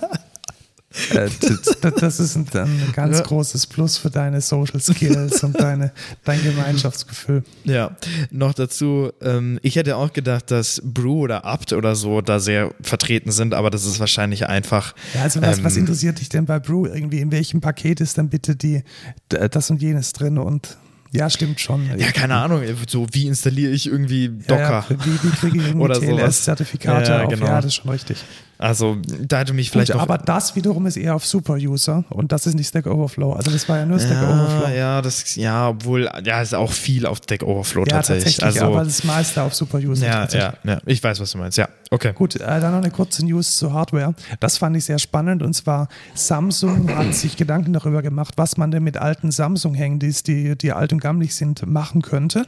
[2.00, 3.24] das ist ein, ein ganz ja.
[3.24, 5.92] großes Plus für deine Social Skills und deine,
[6.24, 7.44] dein Gemeinschaftsgefühl.
[7.64, 7.96] Ja,
[8.32, 12.74] noch dazu, ähm, ich hätte auch gedacht, dass Brew oder Abt oder so da sehr
[12.82, 14.96] vertreten sind, aber das ist wahrscheinlich einfach.
[15.14, 17.20] Ja, also was, ähm, was interessiert dich denn bei Brew irgendwie?
[17.20, 18.84] In welchem Paket ist dann bitte die,
[19.30, 20.78] das und jenes drin und
[21.12, 21.90] ja, stimmt schon.
[21.98, 24.60] Ja, keine Ahnung, so wie installiere ich irgendwie Docker?
[24.60, 27.46] Ja, ja, wie, wie kriege ich irgendwie TLS-Zertifikate ja, genau.
[27.48, 28.24] Ja, das ist schon richtig.
[28.60, 30.04] Also da hätte mich vielleicht Gut, auch.
[30.04, 33.32] aber das wiederum ist eher auf Super-User und das ist nicht Stack Overflow.
[33.32, 34.70] Also das war ja nur Stack ja, Overflow.
[34.76, 38.36] ja, das, ja, obwohl, ja, ist auch viel auf Stack Overflow Ja, tatsächlich.
[38.36, 40.06] tatsächlich, Also, aber das meiste auf Super-User.
[40.06, 40.54] ja, tatsächlich.
[40.66, 41.58] ja, ja, ich weiß, was du meinst.
[41.58, 42.12] Ja, okay.
[42.14, 44.14] Gut, äh, dann noch eine kurze News zu Hardware.
[44.42, 48.72] Das fand ich sehr spannend und zwar Samsung hat sich Gedanken darüber gemacht, was man
[48.72, 52.46] denn mit alten Samsung-Handys, die, die alt und gammelig sind, machen könnte.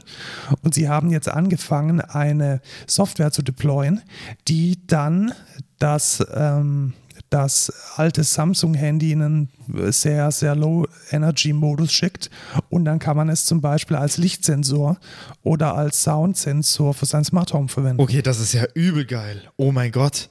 [0.62, 4.02] Und sie haben jetzt angefangen, eine Software zu deployen,
[4.46, 5.32] die dann
[5.82, 6.92] das, ähm,
[7.30, 9.48] das alte Samsung-Handy in einen
[9.90, 12.30] sehr, sehr Low-Energy-Modus schickt
[12.68, 14.98] und dann kann man es zum Beispiel als Lichtsensor
[15.42, 18.00] oder als Soundsensor für sein Smart Home verwenden.
[18.00, 19.42] Okay, das ist ja übel geil.
[19.56, 20.28] Oh mein Gott.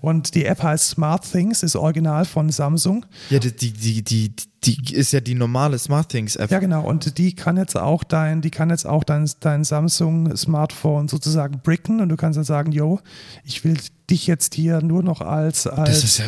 [0.00, 3.06] Und die App heißt Smart Things, ist original von Samsung.
[3.30, 4.32] Ja, die, die, die, die,
[4.64, 6.50] die ist ja die normale Smart Things App.
[6.50, 6.82] Ja, genau.
[6.82, 12.00] Und die kann jetzt auch dein, die kann jetzt auch dein, dein Samsung-Smartphone sozusagen bricken
[12.00, 13.00] und du kannst dann sagen, yo,
[13.44, 13.76] ich will
[14.10, 16.26] dich jetzt hier nur noch als, als Das ist ja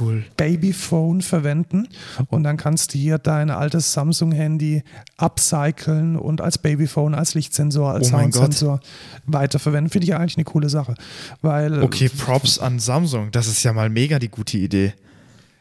[0.00, 0.24] cool.
[0.36, 1.86] Babyphone verwenden
[2.28, 4.82] und dann kannst du hier dein altes Samsung-Handy
[5.16, 8.80] upcyclen und als Babyphone, als Lichtsensor, als Oh Soundsensor
[9.26, 9.90] weiterverwenden.
[9.90, 10.94] Finde ich ja eigentlich eine coole Sache.
[11.42, 13.30] Weil, Okay, Props an Samsung.
[13.30, 14.94] Das ist ja mal mega die gute Idee.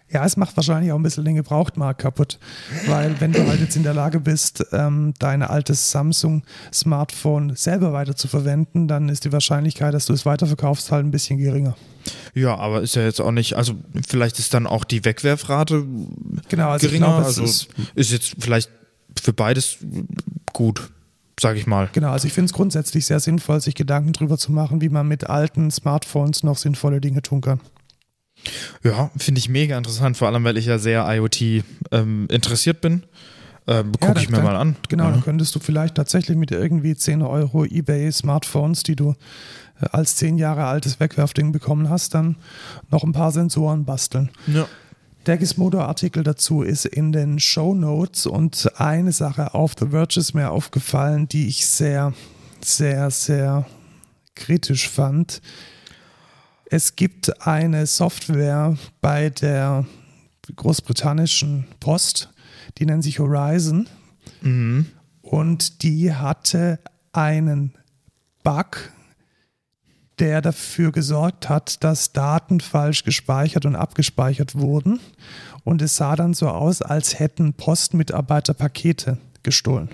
[0.09, 2.39] Ja, es macht wahrscheinlich auch ein bisschen den Gebrauchtmarkt kaputt,
[2.85, 8.15] weil wenn du halt jetzt in der Lage bist, ähm, dein altes Samsung-Smartphone selber weiter
[8.15, 11.75] zu verwenden, dann ist die Wahrscheinlichkeit, dass du es weiterverkaufst, halt ein bisschen geringer.
[12.33, 13.73] Ja, aber ist ja jetzt auch nicht, also
[14.07, 15.85] vielleicht ist dann auch die Wegwerfrate
[16.47, 17.07] Genau, also geringer.
[17.07, 18.69] glaube, es also ist- ist jetzt vielleicht
[19.21, 19.77] für beides
[20.53, 20.89] gut,
[21.39, 21.89] sag ich mal.
[21.91, 25.07] Genau, also ich finde es grundsätzlich sehr sinnvoll, sich Gedanken darüber zu machen, wie man
[25.07, 27.59] mit alten Smartphones noch sinnvolle Dinge tun kann.
[28.83, 33.03] Ja, finde ich mega interessant, vor allem weil ich ja sehr IoT ähm, interessiert bin.
[33.67, 34.75] Ähm, Ja, Gucke ich mir dann- mal an.
[34.87, 35.11] Genau, Ja.
[35.11, 39.15] dann könntest du vielleicht tatsächlich mit irgendwie 10 Euro eBay-Smartphones, die du
[39.81, 42.37] äh, als 10 Jahre altes Wegwerfding bekommen hast, dann
[42.91, 44.29] noch ein paar Sensoren basteln.
[44.47, 44.67] Ja.
[45.25, 50.33] Der Gizmodo-Artikel dazu ist in den Show Notes und eine Sache auf The Verge ist
[50.33, 52.13] mir aufgefallen, die ich sehr,
[52.63, 53.65] sehr, sehr
[54.35, 55.41] kritisch fand.
[56.69, 59.85] Es gibt eine Software bei der
[60.55, 62.29] großbritannischen Post,
[62.77, 63.87] die nennt sich Horizon
[64.41, 64.87] Mhm.
[65.21, 66.79] und die hatte
[67.13, 67.73] einen
[68.43, 68.91] Bug,
[70.19, 74.99] der dafür gesorgt hat, dass Daten falsch gespeichert und abgespeichert wurden.
[75.63, 79.89] Und es sah dann so aus, als hätten Postmitarbeiter Pakete gestohlen.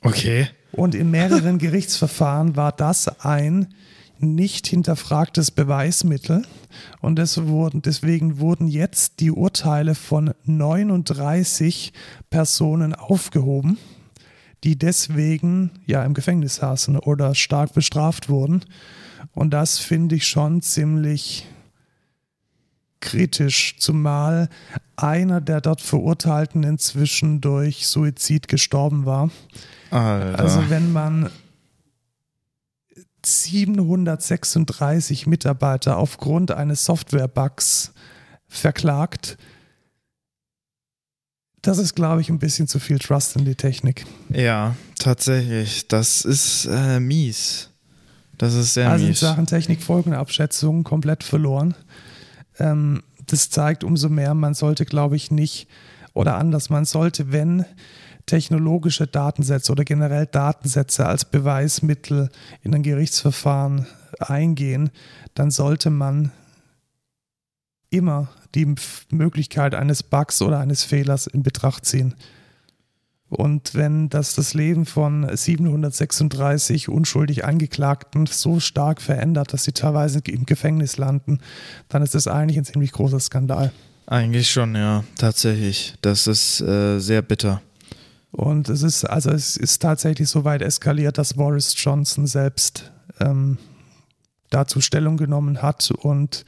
[0.00, 0.48] Okay.
[0.72, 3.74] Und in mehreren Gerichtsverfahren war das ein
[4.22, 6.46] nicht hinterfragtes Beweismittel.
[7.00, 11.92] Und wurden, deswegen wurden jetzt die Urteile von 39
[12.30, 13.78] Personen aufgehoben,
[14.64, 18.64] die deswegen ja im Gefängnis saßen oder stark bestraft wurden.
[19.32, 21.46] Und das finde ich schon ziemlich
[23.00, 24.48] kritisch, zumal
[24.96, 29.30] einer der dort Verurteilten inzwischen durch Suizid gestorben war.
[29.90, 30.38] Alter.
[30.38, 31.28] Also wenn man
[33.24, 37.92] 736 Mitarbeiter aufgrund eines Software-Bugs
[38.48, 39.38] verklagt,
[41.62, 44.04] das ist, glaube ich, ein bisschen zu viel Trust in die Technik.
[44.28, 45.86] ja, tatsächlich.
[45.86, 47.70] Das ist äh, mies.
[48.36, 49.20] Das ist sehr also in mies.
[49.20, 51.76] Sachen Technikfolgenabschätzung komplett verloren.
[52.58, 55.68] Ähm, das zeigt umso mehr, man sollte, glaube ich, nicht,
[56.14, 57.64] oder anders, man sollte, wenn
[58.26, 62.30] technologische Datensätze oder generell Datensätze als Beweismittel
[62.62, 63.86] in ein Gerichtsverfahren
[64.18, 64.90] eingehen,
[65.34, 66.32] dann sollte man
[67.90, 68.74] immer die
[69.10, 72.14] Möglichkeit eines Bugs oder eines Fehlers in Betracht ziehen.
[73.28, 80.20] Und wenn das das Leben von 736 unschuldig Angeklagten so stark verändert, dass sie teilweise
[80.26, 81.38] im Gefängnis landen,
[81.88, 83.72] dann ist das eigentlich ein ziemlich großer Skandal.
[84.04, 85.94] Eigentlich schon, ja, tatsächlich.
[86.02, 87.62] Das ist äh, sehr bitter.
[88.32, 92.90] Und es ist, also es ist tatsächlich so weit eskaliert, dass Boris Johnson selbst
[93.20, 93.58] ähm,
[94.48, 95.90] dazu Stellung genommen hat.
[95.90, 96.46] Und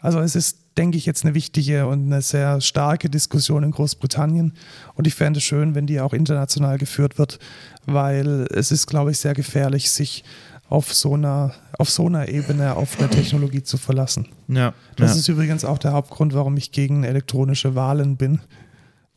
[0.00, 4.54] also es ist, denke ich, jetzt eine wichtige und eine sehr starke Diskussion in Großbritannien.
[4.94, 7.38] Und ich fände es schön, wenn die auch international geführt wird,
[7.84, 10.24] weil es ist, glaube ich, sehr gefährlich, sich
[10.70, 14.28] auf so einer, auf so einer Ebene auf eine Technologie zu verlassen.
[14.48, 14.72] Ja.
[14.96, 15.16] Das ja.
[15.18, 18.40] ist übrigens auch der Hauptgrund, warum ich gegen elektronische Wahlen bin,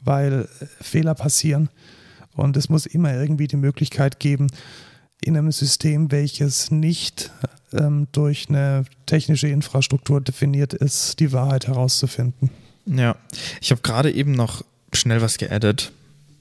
[0.04, 1.70] weil äh, Fehler passieren
[2.36, 4.47] und es muss immer irgendwie die Möglichkeit geben,
[5.22, 7.32] in einem System, welches nicht
[7.72, 12.49] ähm, durch eine technische Infrastruktur definiert ist, die Wahrheit herauszufinden.
[12.86, 13.16] Ja,
[13.62, 15.91] ich habe gerade eben noch schnell was geaddet.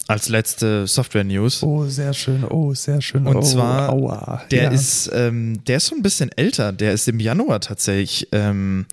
[0.08, 1.62] als letzte Software-News.
[1.62, 2.44] Oh, sehr schön.
[2.44, 3.26] Oh, sehr schön.
[3.26, 4.42] Und oh, zwar, aua.
[4.50, 4.70] der ja.
[4.70, 6.72] ist, ähm, der ist so ein bisschen älter.
[6.72, 8.86] Der ist im Januar tatsächlich ähm,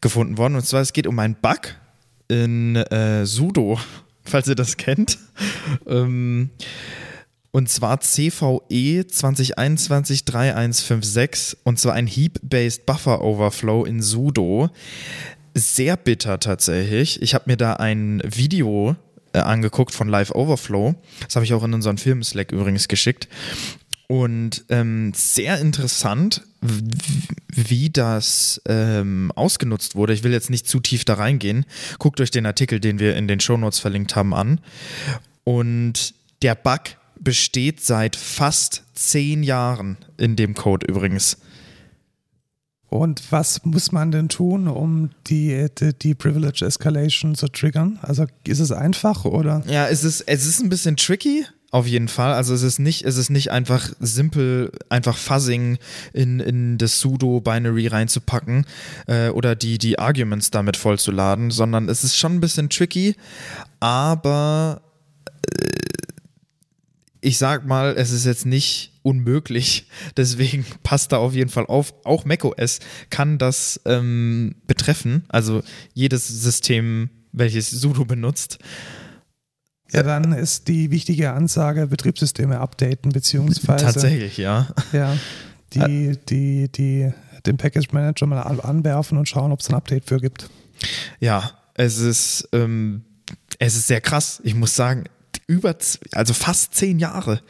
[0.00, 0.56] gefunden worden.
[0.56, 1.76] Und zwar, es geht um einen Bug
[2.30, 3.78] in äh, Sudo,
[4.24, 5.18] falls ihr das kennt.
[5.86, 6.50] ähm,
[7.52, 14.70] und zwar CVE 2021-3156 und zwar ein Heap-Based Buffer Overflow in Sudo.
[15.54, 17.20] Sehr bitter tatsächlich.
[17.22, 18.94] Ich habe mir da ein Video
[19.32, 20.94] äh, angeguckt von Live Overflow.
[21.24, 23.28] Das habe ich auch in unseren Film-Slack übrigens geschickt.
[24.06, 30.12] Und ähm, sehr interessant, wie das ähm, ausgenutzt wurde.
[30.12, 31.64] Ich will jetzt nicht zu tief da reingehen.
[31.98, 34.60] Guckt euch den Artikel, den wir in den Shownotes verlinkt haben, an.
[35.44, 36.82] Und der Bug
[37.18, 41.38] besteht seit fast zehn Jahren in dem Code übrigens.
[42.88, 48.00] Und was muss man denn tun, um die, die, die, Privilege Escalation zu triggern?
[48.02, 49.62] Also ist es einfach oder?
[49.68, 51.46] Ja, es ist, es ist ein bisschen tricky.
[51.72, 52.32] Auf jeden Fall.
[52.32, 55.78] Also es ist nicht, es ist nicht einfach simpel, einfach Fuzzing
[56.12, 58.66] in, in das Sudo-Binary reinzupacken
[59.06, 63.14] äh, oder die, die Arguments damit vollzuladen, sondern es ist schon ein bisschen tricky,
[63.78, 64.82] aber
[65.48, 65.66] äh,
[67.20, 69.86] ich sag mal, es ist jetzt nicht unmöglich.
[70.16, 71.94] Deswegen passt da auf jeden Fall auf.
[72.02, 75.24] Auch macOS kann das ähm, betreffen.
[75.28, 75.62] Also
[75.94, 78.58] jedes System, welches Sudo benutzt.
[79.92, 83.84] Ja, dann ist die wichtige Ansage, Betriebssysteme updaten, beziehungsweise.
[83.84, 84.68] Tatsächlich, ja.
[84.92, 85.16] Ja.
[85.72, 87.12] Die, die, die,
[87.46, 90.50] den Package Manager mal anwerfen und schauen, ob es ein Update für gibt.
[91.20, 93.02] Ja, es ist, ähm,
[93.58, 94.40] es ist sehr krass.
[94.44, 95.04] Ich muss sagen,
[95.46, 95.74] über,
[96.12, 97.40] also fast zehn Jahre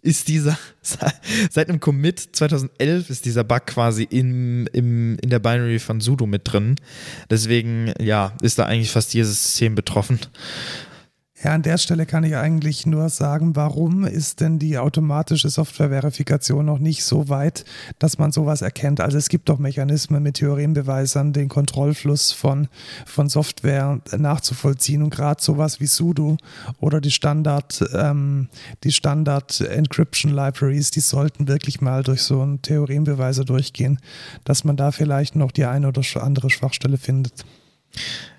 [0.00, 0.56] ist dieser,
[1.50, 6.26] seit einem Commit 2011 ist dieser Bug quasi in, im, in der Binary von Sudo
[6.26, 6.76] mit drin.
[7.30, 10.20] Deswegen, ja, ist da eigentlich fast jedes System betroffen.
[11.44, 16.66] Ja, an der Stelle kann ich eigentlich nur sagen, warum ist denn die automatische Softwareverifikation
[16.66, 17.64] noch nicht so weit,
[18.00, 19.00] dass man sowas erkennt?
[19.00, 22.66] Also es gibt doch Mechanismen mit Theorembeweisern, den Kontrollfluss von,
[23.06, 26.38] von Software nachzuvollziehen und gerade sowas wie Sudo
[26.80, 28.48] oder die Standard, ähm,
[28.82, 34.00] die Standard Encryption Libraries, die sollten wirklich mal durch so einen Theorembeweise durchgehen,
[34.42, 37.44] dass man da vielleicht noch die eine oder andere Schwachstelle findet.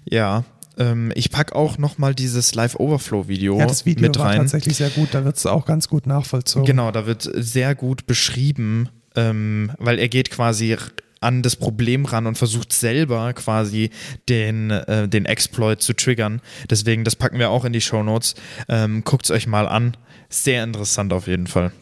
[0.04, 0.44] Ja,
[0.80, 4.38] ähm, ich packe auch nochmal dieses Live-Overflow-Video ja, das Video mit war rein.
[4.38, 6.66] tatsächlich sehr gut, da wird es auch ganz gut nachvollzogen.
[6.66, 10.78] Genau, da wird sehr gut beschrieben, ähm, weil er geht quasi
[11.22, 13.90] an das Problem ran und versucht selber quasi
[14.30, 16.42] den, äh, den Exploit zu triggern.
[16.70, 18.36] Deswegen, das packen wir auch in die Show Notes.
[18.70, 19.98] Ähm, Guckt es euch mal an.
[20.30, 21.74] Sehr interessant auf jeden Fall.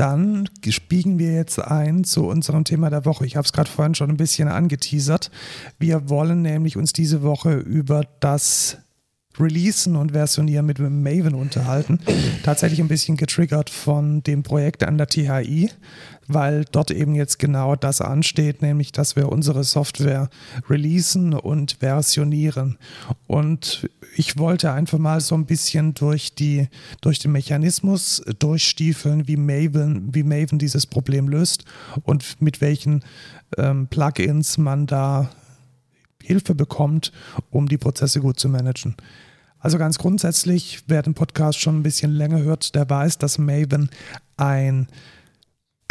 [0.00, 3.26] Dann spiegen wir jetzt ein zu unserem Thema der Woche.
[3.26, 5.30] Ich habe es gerade vorhin schon ein bisschen angeteasert.
[5.78, 8.78] Wir wollen nämlich uns diese Woche über das
[9.38, 12.00] Releasen und Versionieren mit Maven unterhalten.
[12.42, 15.70] Tatsächlich ein bisschen getriggert von dem Projekt an der THI,
[16.32, 20.30] weil dort eben jetzt genau das ansteht, nämlich dass wir unsere Software
[20.68, 22.78] releasen und versionieren.
[23.26, 26.68] Und ich wollte einfach mal so ein bisschen durch, die,
[27.00, 31.64] durch den Mechanismus durchstiefeln, wie Maven, wie Maven dieses Problem löst
[32.02, 33.04] und mit welchen
[33.56, 35.30] ähm, Plugins man da
[36.22, 37.12] Hilfe bekommt,
[37.50, 38.96] um die Prozesse gut zu managen.
[39.58, 43.90] Also ganz grundsätzlich, wer den Podcast schon ein bisschen länger hört, der weiß, dass Maven
[44.36, 44.88] ein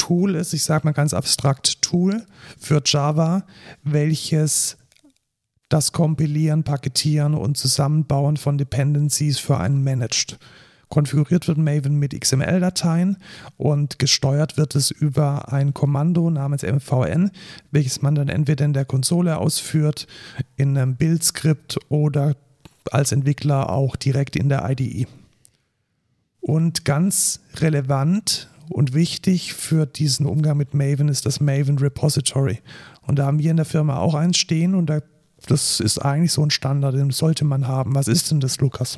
[0.09, 2.25] Tool ist, ich sage mal ganz abstrakt Tool
[2.59, 3.43] für Java,
[3.83, 4.75] welches
[5.69, 10.39] das Kompilieren, Paketieren und Zusammenbauen von Dependencies für einen managt.
[10.87, 13.17] Konfiguriert wird Maven mit XML-Dateien
[13.57, 17.29] und gesteuert wird es über ein Kommando namens MVN,
[17.69, 20.07] welches man dann entweder in der Konsole ausführt,
[20.55, 22.35] in einem Build-Skript oder
[22.91, 25.05] als Entwickler auch direkt in der IDE.
[26.41, 32.59] Und ganz relevant und wichtig für diesen Umgang mit Maven ist das Maven Repository.
[33.01, 35.01] Und da haben wir in der Firma auch eins stehen und da,
[35.47, 37.95] das ist eigentlich so ein Standard, den sollte man haben.
[37.95, 38.97] Was ist denn das, Lukas?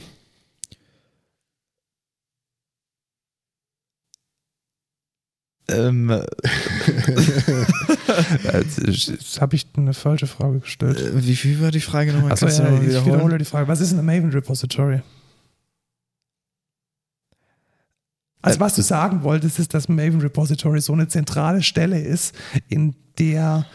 [5.69, 6.09] Ähm,
[8.85, 10.99] Jetzt habe ich eine falsche Frage gestellt.
[10.99, 12.33] Äh, wie viel war die Frage nochmal?
[12.33, 13.69] Achso, ja, ich wiederhole die Frage.
[13.69, 15.01] Was ist ein Maven Repository?
[18.41, 22.33] Also was du sagen wolltest, ist, dass Maven Repository so eine zentrale Stelle ist,
[22.69, 23.65] in der.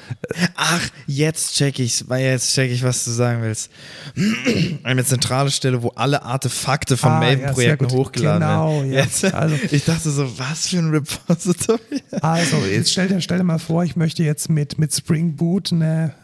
[0.57, 3.71] Ach, jetzt check ich's, weil jetzt check ich, was du sagen willst.
[4.83, 7.93] Eine zentrale Stelle, wo alle Artefakte von Ah, ja, Maven-Projekten sehr gut.
[7.93, 8.93] hochgeladen Genau, werden.
[8.93, 9.01] ja.
[9.03, 12.03] Jetzt, Also- ich dachte so, was für ein Repository?
[12.23, 15.71] Also, jetzt stell dir, stell dir mal vor, ich möchte jetzt mit, mit Spring Boot
[15.73, 16.15] eine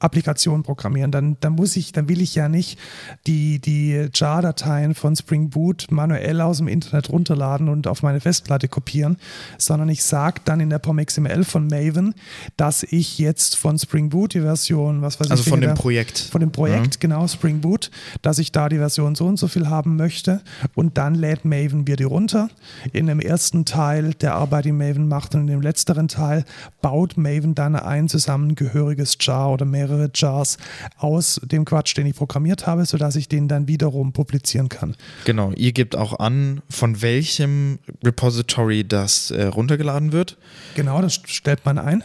[0.00, 1.10] Applikation programmieren.
[1.10, 2.78] Dann, dann muss ich, dann will ich ja nicht
[3.26, 8.68] die, die JAR-Dateien von Spring Boot manuell aus dem Internet runterladen und auf meine Festplatte
[8.68, 9.16] kopieren,
[9.58, 12.14] sondern ich sage dann in der POM-XML von Maven,
[12.56, 15.48] dass ich jetzt von Spring Boot die Version, was weiß also ich.
[15.48, 16.18] von dem da, Projekt.
[16.18, 17.00] Von dem Projekt, ja.
[17.00, 17.90] genau, Spring Boot,
[18.22, 20.42] dass ich da die Version so und so viel haben möchte
[20.74, 22.48] und dann lädt Maven mir die runter.
[22.92, 26.44] In dem ersten Teil der Arbeit, die Maven macht und in dem letzteren Teil
[26.80, 30.58] baut Maven dann ein zusammengehöriges Jar oder mehrere mehrere Jars
[30.98, 34.96] aus dem Quatsch, den ich programmiert habe, sodass ich den dann wiederum publizieren kann.
[35.24, 40.36] Genau, ihr gebt auch an, von welchem Repository das äh, runtergeladen wird.
[40.74, 42.04] Genau, das stellt man ein.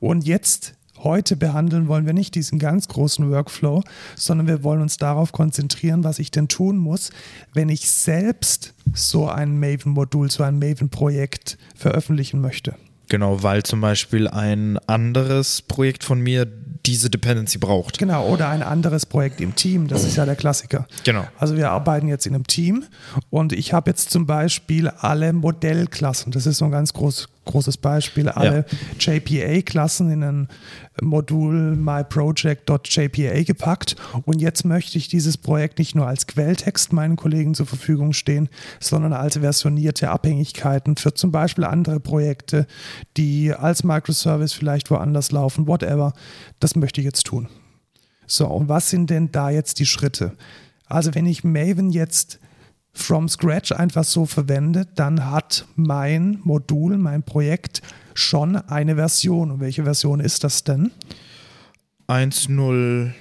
[0.00, 3.82] Und jetzt heute behandeln wollen wir nicht diesen ganz großen Workflow,
[4.16, 7.10] sondern wir wollen uns darauf konzentrieren, was ich denn tun muss,
[7.52, 12.74] wenn ich selbst so ein Maven-Modul, so ein Maven-Projekt veröffentlichen möchte.
[13.08, 16.46] Genau, weil zum Beispiel ein anderes Projekt von mir
[16.86, 17.98] diese Dependency braucht.
[17.98, 20.86] Genau, oder ein anderes Projekt im Team, das ist ja der Klassiker.
[21.04, 21.26] Genau.
[21.38, 22.84] Also wir arbeiten jetzt in einem Team
[23.30, 27.76] und ich habe jetzt zum Beispiel alle Modellklassen, das ist so ein ganz groß, großes
[27.78, 28.64] Beispiel, alle
[29.00, 29.14] ja.
[29.14, 30.48] JPA-Klassen in ein
[31.02, 37.54] Modul myproject.jpa gepackt und jetzt möchte ich dieses Projekt nicht nur als Quelltext meinen Kollegen
[37.54, 38.48] zur Verfügung stehen,
[38.80, 42.66] sondern als versionierte Abhängigkeiten für zum Beispiel andere Projekte,
[43.16, 46.12] die als Microservice vielleicht woanders laufen, whatever.
[46.60, 47.48] Das möchte ich jetzt tun.
[48.26, 50.36] So, und was sind denn da jetzt die Schritte?
[50.86, 52.38] Also wenn ich Maven jetzt
[52.92, 57.82] from scratch einfach so verwende, dann hat mein Modul, mein Projekt
[58.14, 59.50] schon eine Version.
[59.50, 60.90] Und welche Version ist das denn?
[62.08, 63.12] 1.0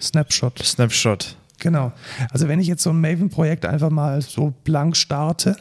[0.00, 0.58] Snapshot.
[0.58, 1.36] Snapshot.
[1.60, 1.92] Genau.
[2.30, 5.56] Also wenn ich jetzt so ein Maven-Projekt einfach mal so blank starte,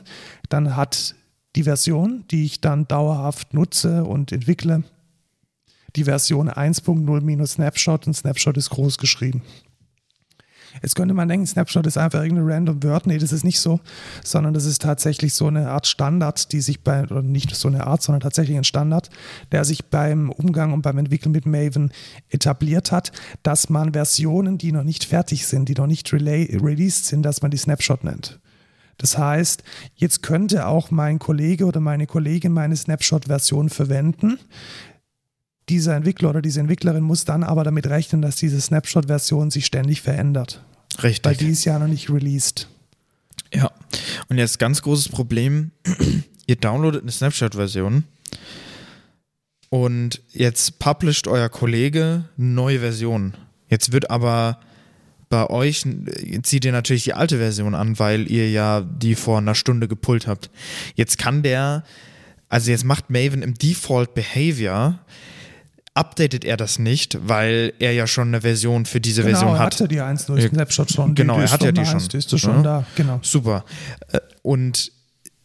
[0.49, 1.15] dann hat
[1.55, 4.83] die Version, die ich dann dauerhaft nutze und entwickle,
[5.97, 9.41] die Version 1.0-Snapshot und Snapshot ist groß geschrieben.
[10.83, 13.07] Jetzt könnte man denken, Snapshot ist einfach irgendeine random Word.
[13.07, 13.79] Nee, das ist nicht so,
[14.23, 17.87] sondern das ist tatsächlich so eine Art Standard, die sich bei, oder nicht so eine
[17.87, 19.09] Art, sondern tatsächlich ein Standard,
[19.51, 21.91] der sich beim Umgang und beim Entwickeln mit Maven
[22.29, 27.23] etabliert hat, dass man Versionen, die noch nicht fertig sind, die noch nicht released sind,
[27.23, 28.39] dass man die Snapshot nennt.
[28.97, 29.63] Das heißt,
[29.95, 34.39] jetzt könnte auch mein Kollege oder meine Kollegin meine Snapshot-Version verwenden.
[35.69, 40.01] Dieser Entwickler oder diese Entwicklerin muss dann aber damit rechnen, dass diese Snapshot-Version sich ständig
[40.01, 40.63] verändert.
[41.03, 41.25] Richtig.
[41.25, 42.67] Weil die ist ja noch nicht released.
[43.53, 43.71] Ja.
[44.29, 45.71] Und jetzt ganz großes Problem:
[46.47, 48.05] Ihr downloadet eine Snapshot-Version
[49.69, 53.33] und jetzt publisht euer Kollege neue Version.
[53.69, 54.59] Jetzt wird aber
[55.29, 55.85] bei euch
[56.43, 60.25] zieht ihr natürlich die alte Version an, weil ihr ja die vor einer Stunde gepullt
[60.25, 60.49] habt.
[60.95, 61.83] Jetzt kann der,
[62.47, 64.99] also jetzt macht Maven im Default Behavior
[65.97, 69.77] updatet er das nicht, weil er ja schon eine Version für diese genau, Version hat.
[69.77, 71.15] Genau, er hatte die 1.0 Snapshot schon.
[71.15, 72.07] Genau, er hat ja die schon.
[72.07, 72.61] Die ist schon ja.
[72.61, 73.19] da, genau.
[73.23, 73.65] Super.
[74.11, 74.91] Äh, und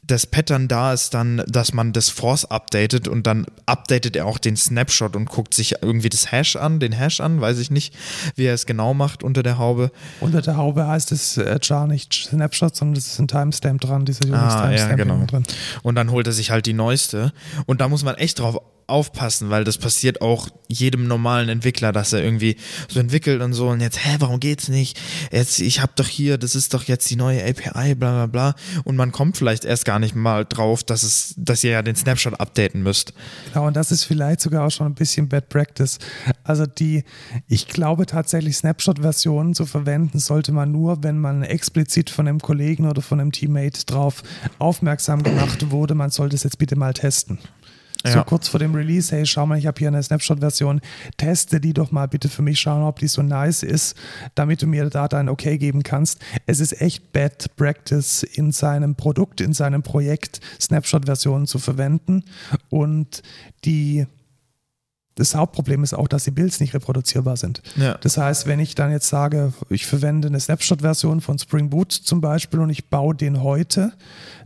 [0.05, 4.39] das Pattern da ist dann, dass man das Force updatet und dann updatet er auch
[4.39, 7.95] den Snapshot und guckt sich irgendwie das Hash an, den Hash an, weiß ich nicht,
[8.35, 9.93] wie er es genau macht unter der Haube.
[10.21, 14.05] Unter der Haube heißt es äh, Jar nicht Snapshot, sondern es ist ein Timestamp dran,
[14.05, 15.25] dieser ah, Timestamp ja, genau.
[15.25, 15.45] drin.
[15.83, 17.33] Und dann holt er sich halt die neueste
[17.67, 22.13] und da muss man echt drauf aufpassen, weil das passiert auch jedem normalen Entwickler, dass
[22.13, 22.57] er irgendwie
[22.89, 24.99] so entwickelt und so und jetzt, hä, warum geht's nicht?
[25.31, 28.55] Jetzt, ich hab doch hier, das ist doch jetzt die neue API, bla bla bla.
[28.85, 31.97] Und man kommt vielleicht erst gar nicht mal drauf, dass es, dass ihr ja den
[31.97, 33.13] Snapshot updaten müsst.
[33.53, 35.99] Genau, und das ist vielleicht sogar auch schon ein bisschen Bad Practice.
[36.45, 37.05] Also die,
[37.49, 42.89] ich glaube tatsächlich, Snapshot-Versionen zu verwenden sollte man nur, wenn man explizit von einem Kollegen
[42.89, 44.23] oder von einem Teammate drauf
[44.59, 47.39] aufmerksam gemacht wurde, man sollte es jetzt bitte mal testen.
[48.05, 48.25] So ja.
[48.25, 50.81] kurz vor dem Release, hey, schau mal, ich habe hier eine Snapshot-Version,
[51.17, 53.97] teste die doch mal bitte für mich, schauen, ob die so nice ist,
[54.35, 56.19] damit du mir da dein Okay geben kannst.
[56.47, 62.25] Es ist echt Bad Practice in seinem Produkt, in seinem Projekt Snapshot-Versionen zu verwenden
[62.71, 63.23] und
[63.65, 64.07] die
[65.15, 67.63] das Hauptproblem ist auch, dass die Builds nicht reproduzierbar sind.
[67.77, 67.99] Ja.
[67.99, 72.21] Das heißt, wenn ich dann jetzt sage, ich verwende eine Snapshot-Version von Spring Boot zum
[72.21, 73.93] Beispiel und ich baue den heute,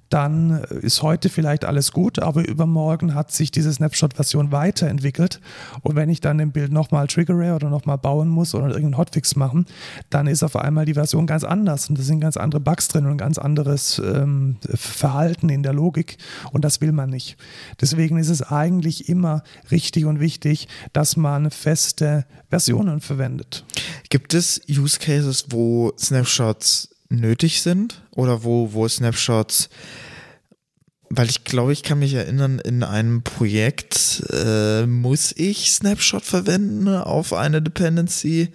[0.08, 5.40] dann ist heute vielleicht alles gut, aber übermorgen hat sich diese Snapshot-Version weiterentwickelt.
[5.82, 9.36] Und wenn ich dann im Bild nochmal triggere oder nochmal bauen muss oder irgendeinen Hotfix
[9.36, 9.66] machen,
[10.10, 13.06] dann ist auf einmal die Version ganz anders und da sind ganz andere Bugs drin
[13.06, 16.18] und ein ganz anderes ähm, Verhalten in der Logik
[16.52, 17.36] und das will man nicht.
[17.80, 23.64] Deswegen ist es eigentlich immer richtig und wichtig, dass man feste Versionen verwendet.
[24.08, 29.68] Gibt es Use Cases, wo Snapshots nötig sind oder wo, wo Snapshots
[31.08, 36.88] weil ich glaube, ich kann mich erinnern, in einem Projekt äh, muss ich Snapshot verwenden
[36.88, 38.48] auf eine Dependency.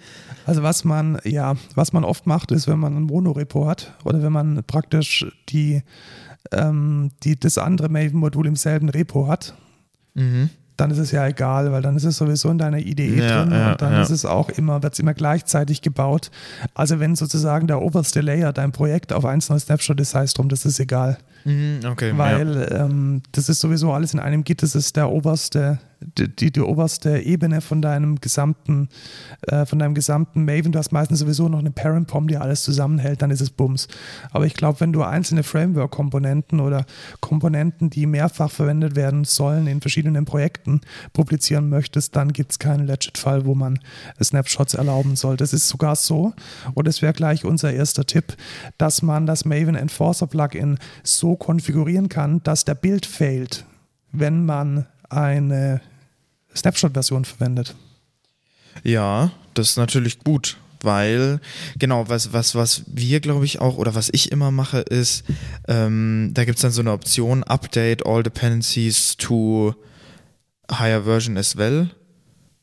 [0.44, 4.22] Also was man, ja, was man oft macht, ist, wenn man ein Monorepo hat oder
[4.22, 5.82] wenn man praktisch die,
[6.50, 9.54] ähm, die, das andere Maven-Modul im selben Repo hat,
[10.14, 10.50] Mhm.
[10.76, 13.52] Dann ist es ja egal, weil dann ist es sowieso in deiner IDE Ja, drin
[13.52, 14.02] ja, und dann ja.
[14.02, 16.30] ist es auch immer, wird es immer gleichzeitig gebaut.
[16.74, 20.64] Also wenn sozusagen der oberste Layer dein Projekt auf einzelner Snapshot ist, heißt drum, das
[20.64, 21.18] ist egal.
[21.44, 22.12] Mhm, okay.
[22.16, 25.78] Weil ähm, das ist sowieso alles in einem Git, das ist der oberste,
[26.18, 28.88] die, die, die oberste Ebene von deinem gesamten,
[29.42, 30.72] äh, von deinem gesamten Maven.
[30.72, 33.88] Du hast meistens sowieso noch eine Parent-POM, die alles zusammenhält, dann ist es Bums.
[34.30, 36.84] Aber ich glaube, wenn du einzelne Framework-Komponenten oder
[37.20, 40.80] Komponenten, die mehrfach verwendet werden sollen, in verschiedenen Projekten
[41.12, 43.78] publizieren möchtest, dann gibt es keinen Legit-Fall, wo man
[44.22, 45.36] Snapshots erlauben soll.
[45.36, 46.32] Das ist sogar so,
[46.74, 48.36] und das wäre gleich unser erster Tipp,
[48.78, 53.64] dass man das Maven Enforcer Plugin so konfigurieren kann, dass der Bild failt,
[54.12, 55.80] wenn man eine
[56.54, 57.74] Snapshot-Version verwendet.
[58.84, 61.40] Ja, das ist natürlich gut, weil,
[61.78, 65.24] genau, was, was, was wir, glaube ich, auch, oder was ich immer mache, ist,
[65.68, 69.74] ähm, da gibt es dann so eine Option, Update all dependencies to
[70.70, 71.90] higher version as well.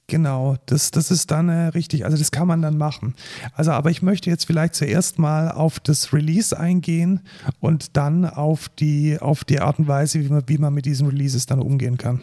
[0.08, 3.14] Genau, das, das ist dann äh, richtig, also das kann man dann machen.
[3.54, 7.22] Also, aber ich möchte jetzt vielleicht zuerst mal auf das Release eingehen
[7.60, 11.08] und dann auf die, auf die Art und Weise, wie man, wie man mit diesen
[11.08, 12.22] Releases dann umgehen kann.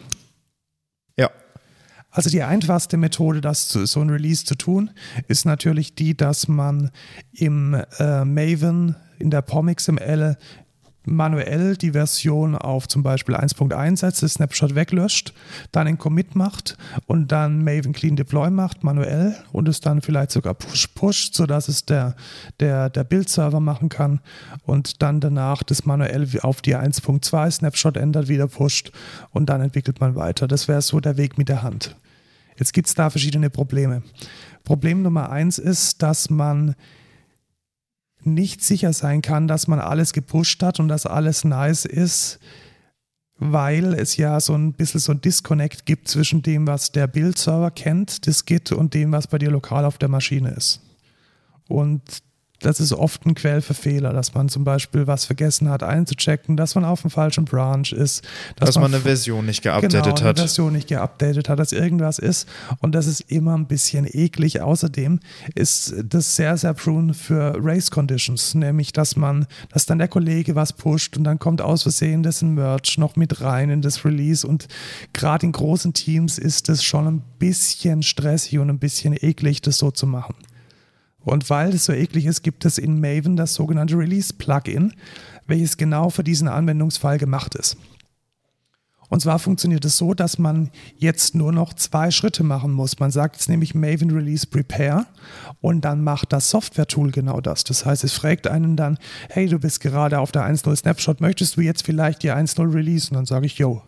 [2.17, 4.89] Also die einfachste Methode, das zu, so ein Release zu tun,
[5.27, 6.89] ist natürlich die, dass man
[7.31, 10.35] im äh, Maven in der POM-XML
[11.05, 15.31] manuell die Version auf zum Beispiel 1.1 setzt, das Snapshot weglöscht,
[15.71, 20.31] dann einen Commit macht und dann Maven Clean Deploy macht, manuell und es dann vielleicht
[20.31, 22.15] sogar push pusht, sodass es der,
[22.59, 24.21] der, der Build-Server machen kann
[24.63, 28.91] und dann danach das manuell auf die 1.2 Snapshot ändert, wieder pusht
[29.29, 30.47] und dann entwickelt man weiter.
[30.47, 31.95] Das wäre so der Weg mit der Hand.
[32.57, 34.03] Jetzt gibt es da verschiedene Probleme.
[34.63, 36.75] Problem Nummer eins ist, dass man
[38.23, 42.39] nicht sicher sein kann, dass man alles gepusht hat und dass alles nice ist,
[43.39, 47.71] weil es ja so ein bisschen so ein Disconnect gibt zwischen dem, was der Build-Server
[47.71, 50.81] kennt, das Git, und dem, was bei dir lokal auf der Maschine ist.
[51.67, 52.01] Und
[52.59, 56.57] das ist oft ein Quell für Fehler, dass man zum Beispiel was vergessen hat einzuchecken,
[56.57, 58.23] dass man auf dem falschen Branch ist,
[58.55, 60.39] Dass, man eine Version nicht geupdatet genau, eine hat.
[60.39, 62.47] Version nicht geupdatet hat, dass irgendwas ist.
[62.79, 64.61] Und das ist immer ein bisschen eklig.
[64.61, 65.19] Außerdem
[65.53, 70.55] ist das sehr, sehr prone für Race Conditions, nämlich dass man, dass dann der Kollege
[70.55, 74.47] was pusht und dann kommt aus Versehen dessen Merch noch mit rein in das Release.
[74.47, 74.67] Und
[75.13, 79.77] gerade in großen Teams ist es schon ein bisschen stressig und ein bisschen eklig, das
[79.77, 80.35] so zu machen.
[81.27, 84.93] Und weil das so eklig ist, gibt es in Maven das sogenannte Release-Plugin,
[85.45, 87.77] welches genau für diesen Anwendungsfall gemacht ist.
[89.09, 92.99] Und zwar funktioniert es so, dass man jetzt nur noch zwei Schritte machen muss.
[92.99, 95.05] Man sagt jetzt nämlich Maven Release Prepare
[95.61, 97.63] und dann macht das Software-Tool genau das.
[97.63, 98.97] Das heißt, es fragt einen dann,
[99.29, 103.11] hey, du bist gerade auf der 1.0 Snapshot, möchtest du jetzt vielleicht die 1.0 releasen?
[103.15, 103.81] Und dann sage ich, yo.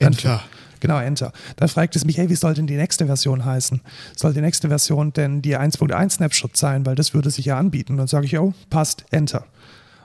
[0.00, 0.42] Dann- Enter.
[0.84, 1.32] Genau, Enter.
[1.56, 3.80] Dann fragt es mich, hey, wie soll denn die nächste Version heißen?
[4.14, 6.84] Soll die nächste Version denn die 1.1 Snapshot sein?
[6.84, 7.96] Weil das würde sich ja anbieten.
[7.96, 9.46] Dann sage ich, oh, passt, Enter.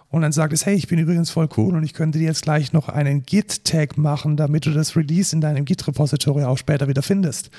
[0.08, 2.44] Und dann sagt es, hey, ich bin übrigens voll cool und ich könnte dir jetzt
[2.44, 7.02] gleich noch einen Git-Tag machen, damit du das Release in deinem Git-Repository auch später wieder
[7.02, 7.50] findest.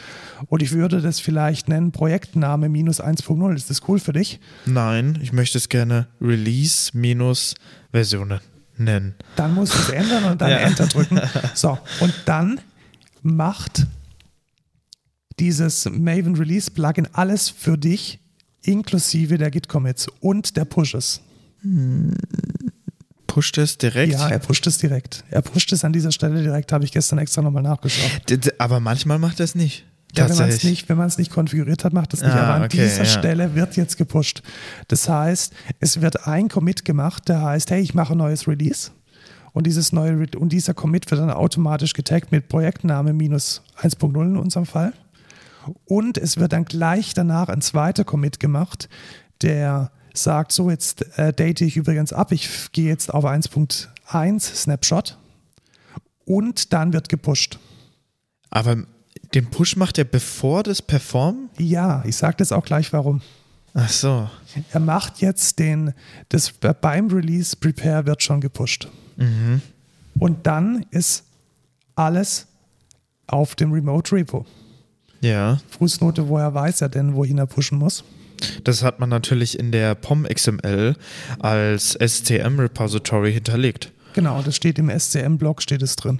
[0.47, 3.55] Und ich würde das vielleicht nennen Projektname minus 1.0.
[3.55, 4.41] Ist das cool für dich?
[4.65, 7.55] Nein, ich möchte es gerne Release minus
[7.93, 8.41] Versionen
[8.79, 9.15] nennen.
[9.37, 10.57] Dann musst du es ändern und dann Ja.
[10.57, 11.21] Enter drücken.
[11.55, 12.59] So, und dann
[13.23, 13.87] macht
[15.39, 18.21] dieses Maven Release Plugin alles für dich,
[18.63, 21.21] inklusive der Git-Commits und der Pushes.
[23.27, 24.13] Pusht es direkt?
[24.13, 25.25] Ja, er pusht es direkt.
[25.31, 28.21] Er pusht es an dieser Stelle direkt, habe ich gestern extra nochmal nachgeschaut.
[28.59, 29.87] Aber manchmal macht er es nicht.
[30.17, 32.33] Ja, wenn man es nicht, wenn man es nicht konfiguriert hat, macht es nicht.
[32.33, 33.05] Ah, Aber an okay, dieser ja.
[33.05, 34.43] Stelle wird jetzt gepusht.
[34.89, 38.91] Das heißt, es wird ein Commit gemacht, der heißt, hey, ich mache ein neues Release.
[39.53, 44.23] Und dieses neue Re und dieser Commit wird dann automatisch getaggt mit Projektname minus 1.0
[44.23, 44.93] in unserem Fall.
[45.85, 48.89] Und es wird dann gleich danach ein zweiter Commit gemacht,
[49.43, 55.19] der sagt, so jetzt äh, date ich übrigens ab, ich gehe jetzt auf 1.1 Snapshot
[56.25, 57.59] und dann wird gepusht.
[58.51, 58.85] Aber
[59.35, 61.51] den Push macht er bevor das Perform?
[61.59, 63.21] Ja, ich sage das auch gleich warum.
[63.75, 64.29] Ach so.
[64.73, 65.95] Er macht jetzt den,
[66.29, 68.89] das beim Release Prepare wird schon gepusht.
[69.21, 69.63] Mhm.
[70.19, 71.25] Und dann ist
[71.95, 72.47] alles
[73.27, 74.45] auf dem Remote Repo.
[75.21, 75.61] Ja.
[75.79, 78.03] Fußnote, woher weiß er denn, wohin er pushen muss?
[78.65, 80.97] Das hat man natürlich in der POM XML
[81.39, 83.93] als SCM-Repository hinterlegt.
[84.15, 86.19] Genau, das steht im SCM-Blog, steht es drin.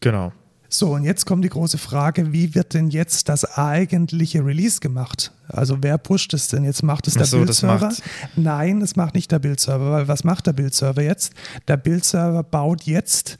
[0.00, 0.32] Genau.
[0.76, 5.30] So, und jetzt kommt die große Frage, wie wird denn jetzt das eigentliche Release gemacht?
[5.46, 6.82] Also wer pusht es denn jetzt?
[6.82, 7.94] Macht es der so, Build-Server?
[8.34, 11.32] Nein, es macht nicht der Build-Server, weil was macht der Build-Server jetzt?
[11.68, 13.38] Der Build-Server baut jetzt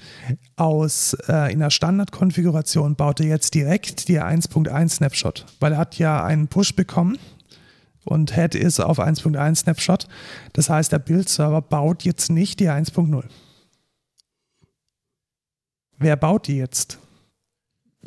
[0.55, 5.99] aus, äh, in der Standardkonfiguration, baut er jetzt direkt die 1.1 Snapshot, weil er hat
[5.99, 7.18] ja einen Push bekommen
[8.05, 10.07] und Head ist auf 1.1 Snapshot.
[10.53, 13.24] Das heißt, der Build-Server baut jetzt nicht die 1.0.
[15.99, 17.01] Wer baut die jetzt?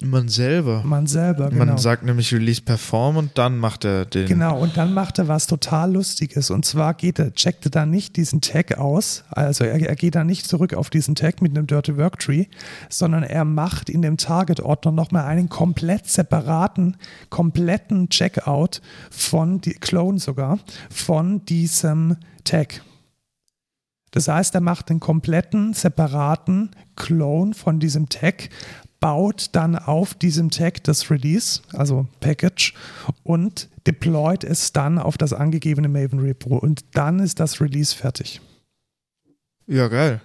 [0.03, 0.83] Man selber.
[0.83, 1.65] Man selber, genau.
[1.65, 4.27] Man sagt nämlich Release Perform und dann macht er den.
[4.27, 6.51] Genau, und dann macht er was total Lustiges.
[6.51, 10.15] Und zwar geht er, checkt er dann nicht diesen Tag aus, also er, er geht
[10.15, 12.45] dann nicht zurück auf diesen Tag mit einem Dirty Work Tree,
[12.89, 16.97] sondern er macht in dem Target-Ordner nochmal einen komplett separaten,
[17.29, 20.59] kompletten Checkout von, die, Clone sogar,
[20.91, 22.81] von diesem Tag.
[24.11, 28.49] Das heißt, er macht einen kompletten, separaten Clone von diesem Tag,
[28.99, 32.73] baut dann auf diesem Tag das Release, also Package,
[33.23, 36.57] und deployt es dann auf das angegebene Maven Repo.
[36.57, 38.41] Und dann ist das Release fertig.
[39.67, 40.21] Ja, geil.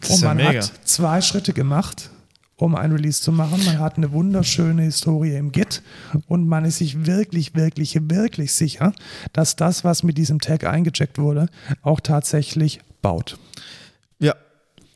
[0.00, 0.62] Das und ist ja man mega.
[0.62, 2.10] hat zwei Schritte gemacht,
[2.56, 3.64] um ein Release zu machen.
[3.64, 5.82] Man hat eine wunderschöne Historie im Git
[6.26, 8.92] und man ist sich wirklich, wirklich, wirklich sicher,
[9.32, 11.48] dass das, was mit diesem Tag eingecheckt wurde,
[11.82, 13.38] auch tatsächlich baut.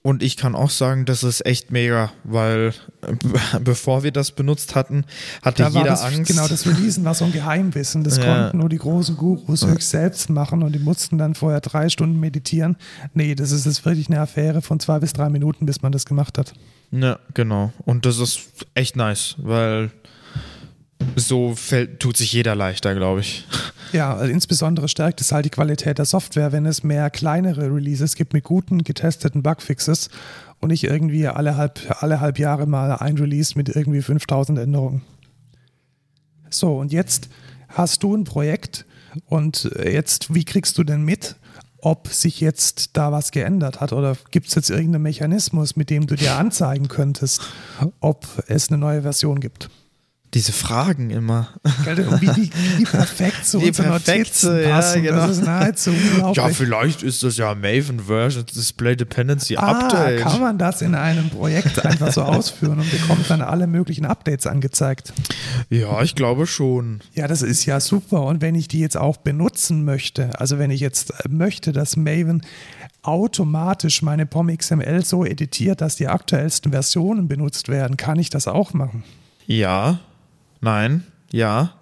[0.03, 2.73] Und ich kann auch sagen, das ist echt mega, weil
[3.03, 3.15] äh,
[3.61, 5.05] bevor wir das benutzt hatten,
[5.43, 6.31] hatte Da jeder das, Angst.
[6.31, 8.03] Genau, das Releasen war so ein Geheimwissen.
[8.03, 8.25] Das Ja.
[8.25, 12.19] konnten nur die großen Gurus höchst selbst machen und die mussten dann vorher drei Stunden
[12.19, 12.77] meditieren.
[13.13, 16.07] Nee, das ist jetzt wirklich eine Affäre von zwei bis drei Minuten, bis man das
[16.07, 16.55] gemacht hat.
[16.93, 17.71] Ja, genau.
[17.85, 18.41] Und das ist
[18.75, 19.91] echt nice, weil
[21.17, 23.47] so fällt, tut sich jeder leichter, glaube ich.
[23.93, 28.15] Ja, also insbesondere stärkt es halt die Qualität der Software, wenn es mehr kleinere Releases
[28.15, 30.11] gibt mit guten, getesteten Bugfixes
[30.61, 35.03] und nicht irgendwie alle halb, alle halb Jahre mal ein Release mit irgendwie 5000 Änderungen.
[36.51, 37.29] So, und jetzt
[37.69, 38.85] hast du ein Projekt
[39.27, 41.37] und jetzt, wie kriegst du denn mit,
[41.79, 46.07] ob sich jetzt da was geändert hat oder gibt es jetzt irgendeinen Mechanismus, mit dem
[46.07, 47.43] du dir anzeigen könntest,
[48.01, 49.71] ob es eine neue Version gibt?
[50.35, 51.49] Diese Fragen immer.
[51.85, 55.03] Wie, wie, wie perfekt so Wie unsere perfekt, Notizen ja, passen.
[55.03, 55.27] genau.
[55.27, 56.37] Das ist nahezu unglaublich.
[56.37, 60.21] Ja, vielleicht ist das ja Maven Version Display Dependency ah, Update.
[60.21, 64.47] kann man das in einem Projekt einfach so ausführen und bekommt dann alle möglichen Updates
[64.47, 65.13] angezeigt.
[65.69, 67.01] Ja, ich glaube schon.
[67.15, 68.23] Ja, das ist ja super.
[68.23, 71.97] Und wenn ich die jetzt auch benutzen möchte, also wenn ich jetzt äh, möchte, dass
[71.97, 72.43] Maven
[73.03, 78.47] automatisch meine POM XML so editiert, dass die aktuellsten Versionen benutzt werden, kann ich das
[78.47, 79.03] auch machen.
[79.47, 79.99] Ja,
[80.61, 81.75] nein, ja,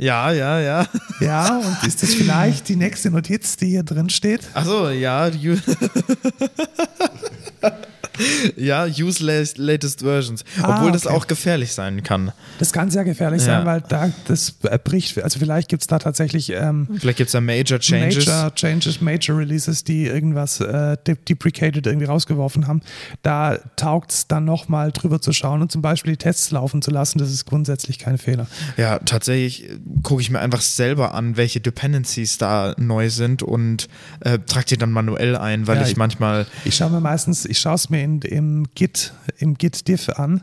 [0.00, 0.86] ja, ja, ja.
[1.20, 4.48] Ja, und ist das vielleicht die nächste Notiz, die hier drin steht?
[4.54, 5.30] Achso, ja,
[8.56, 10.44] ja, use latest, latest versions.
[10.62, 11.14] Ah, Obwohl das okay.
[11.16, 12.32] auch gefährlich sein kann.
[12.58, 13.58] Das kann sehr gefährlich Ja.
[13.58, 17.28] sein, weil da das äh, bricht, also vielleicht gibt es da tatsächlich ähm, Vielleicht gibt
[17.28, 18.26] es da Major Changes.
[18.26, 22.80] Major Changes, Major Releases, die irgendwas äh, de deprecated irgendwie rausgeworfen haben.
[23.22, 26.90] Da taugt es dann nochmal drüber zu schauen und zum Beispiel die Tests laufen zu
[26.90, 27.18] lassen.
[27.18, 28.46] Das ist grundsätzlich kein Fehler.
[28.76, 29.68] Ja, tatsächlich
[30.02, 33.88] gucke ich mir einfach selber an, welche Dependencies da neu sind und
[34.20, 37.44] äh, trage die dann manuell ein, weil Ja, ich ich- manchmal Ich schaue mir meistens,
[37.44, 40.42] ich schaue es mir in, im Git, im Git-Diff an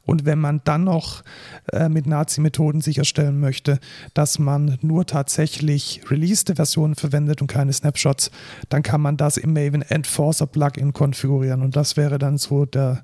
[0.10, 1.24] Und wenn man dann noch
[1.72, 3.80] äh, mit Nazi-Methoden sicherstellen möchte,
[4.16, 8.32] dass man nur tatsächlich released Versionen verwendet und keine Snapshots,
[8.70, 11.62] dann kann man das im Maven Enforcer Plugin konfigurieren.
[11.62, 13.04] Und das wäre dann so der,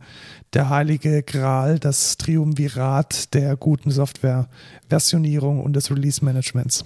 [0.54, 6.86] der heilige Gral, das Triumvirat der guten Software-Versionierung und des Release-Managements.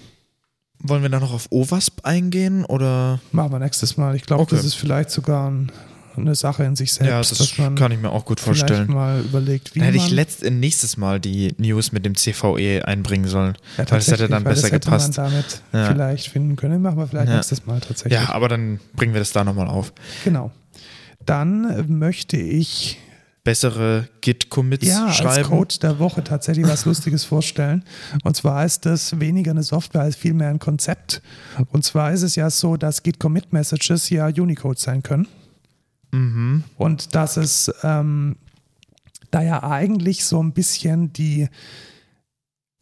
[0.82, 3.20] Wollen wir da noch auf OWASP eingehen oder?
[3.32, 4.16] Machen wir nächstes Mal.
[4.16, 4.56] Ich glaube, Okay.
[4.56, 5.72] das ist vielleicht sogar ein,
[6.16, 7.18] eine Sache in sich selbst, ja,
[7.62, 8.90] das kann ich mir auch gut vorstellen.
[8.92, 13.28] mal überlegt, wie Da hätte ich letzt, nächstes Mal die News mit dem CVE einbringen
[13.28, 13.54] sollen.
[13.78, 15.16] Ja, weil das hätte dann besser das hätte gepasst.
[15.16, 15.86] Man damit Ja.
[15.86, 16.82] vielleicht finden können.
[16.82, 17.36] Machen wir vielleicht Ja.
[17.36, 18.12] nächstes Mal tatsächlich.
[18.20, 19.92] Ja, aber dann bringen wir das da nochmal auf.
[20.24, 20.50] Genau.
[21.24, 22.98] Dann möchte ich
[23.42, 25.48] Bessere Git-Commits ja als schreiben.
[25.48, 27.84] Code der Woche tatsächlich was Lustiges vorstellen.
[28.22, 31.22] Und zwar ist das weniger eine Software als vielmehr ein Konzept.
[31.72, 35.26] Und zwar ist es ja so, dass Git-Commit-Messages ja Unicode sein können.
[36.12, 36.64] Mhm.
[36.76, 38.36] Und dass es ähm,
[39.30, 41.48] da ja eigentlich so ein bisschen die,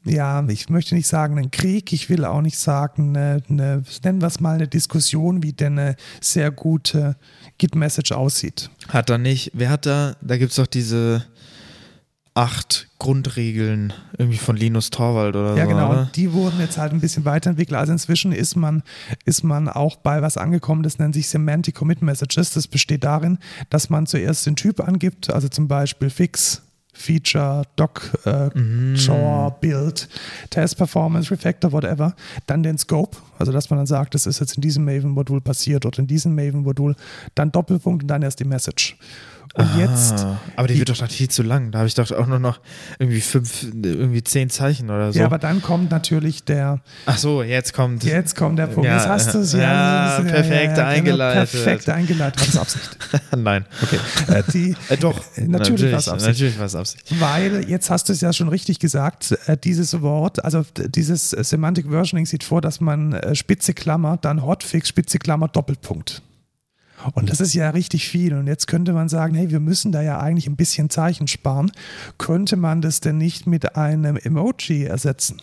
[0.05, 4.21] ja, ich möchte nicht sagen einen Krieg, ich will auch nicht sagen, eine, eine, nennen
[4.21, 7.17] wir es mal eine Diskussion, wie denn eine sehr gute
[7.59, 8.71] Git-Message aussieht.
[8.89, 11.25] Hat da nicht, wer hat da, da gibt es doch diese
[12.39, 15.71] acht Grundregeln irgendwie von Linus Torvald oder Ja, so.
[15.71, 15.91] genau.
[15.91, 16.01] Oder?
[16.03, 17.77] Und die wurden jetzt halt ein bisschen weiterentwickelt.
[17.79, 18.83] Also inzwischen ist man,
[19.25, 22.53] ist man auch bei was angekommen, das nennt sich Semantic Commit Messages.
[22.53, 23.39] Das besteht darin,
[23.71, 26.63] dass man zuerst den Typ angibt, also zum Beispiel Fix,
[26.93, 28.97] Feature, Doc, äh, Mhm.
[28.97, 30.09] Chore, Build,
[30.51, 32.15] Test Performance, Refactor, whatever.
[32.47, 35.87] Dann den Scope, also dass man dann sagt, das ist jetzt in diesem Maven-Modul passiert
[35.87, 36.95] oder in diesem Maven-Modul.
[37.35, 38.97] Dann Doppelpunkt und dann erst die Message.
[39.55, 40.27] Und Ah, jetzt
[40.57, 41.71] aber die, die- wird doch dann viel zu lang.
[41.73, 42.61] Da habe ich doch auch nur noch
[42.99, 45.19] irgendwie fünf, irgendwie zehn Zeichen oder so.
[45.19, 48.05] Ja, aber dann kommt natürlich der, Ach so, jetzt kommt.
[48.05, 48.89] Jetzt kommt der Punkt.
[48.89, 51.51] Ja, Jetzt hast du es ja, perfekt eingeleitet.
[51.51, 52.41] Perfekt eingeleitet.
[52.41, 52.97] War das Absicht?
[53.37, 53.65] Nein.
[53.83, 53.99] Okay.
[54.33, 55.21] Äh, die, Äh, doch.
[55.37, 56.29] Natürlich war's Absicht.
[56.29, 57.05] Natürlich war es Absicht.
[57.21, 61.43] weil, jetzt hast du es ja schon richtig gesagt, äh, dieses Wort, also dieses äh,
[61.43, 66.23] Semantic Versioning sieht vor, dass man äh, Spitze Klammer, dann Hotfix, Spitze Klammer, Doppelpunkt.
[67.15, 68.35] Und das ist ja richtig viel.
[68.35, 71.71] Und jetzt könnte man sagen, hey, wir müssen da ja eigentlich ein bisschen Zeichen sparen.
[72.19, 75.41] Könnte man das denn nicht mit einem Emoji ersetzen?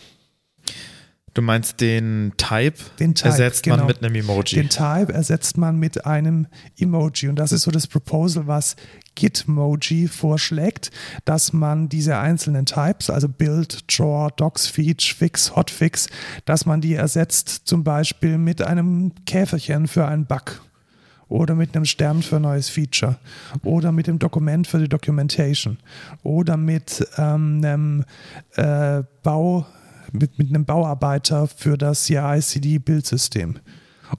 [1.36, 3.76] Du meinst den Type, Den Type, ersetzt genau.
[3.76, 4.56] man mit einem Emoji.
[4.56, 6.46] Den Type ersetzt man mit einem
[6.78, 7.28] Emoji.
[7.28, 8.74] Und das ist so das Proposal, was
[9.16, 10.90] Gitmoji vorschlägt,
[11.26, 16.08] dass man diese einzelnen Types, also Build, Draw, Docs, Feature, Fix, Hotfix,
[16.46, 20.62] dass man die ersetzt zum Beispiel mit einem Käferchen für einen Bug
[21.28, 23.16] oder mit einem Stern für ein neues Feature
[23.62, 25.78] oder mit dem Dokument für die Documentation
[26.22, 28.04] oder mit ähm, einem
[28.54, 29.66] äh, Bau
[30.12, 33.58] mit, mit einem Bauarbeiter für das CI-CD-Bildsystem.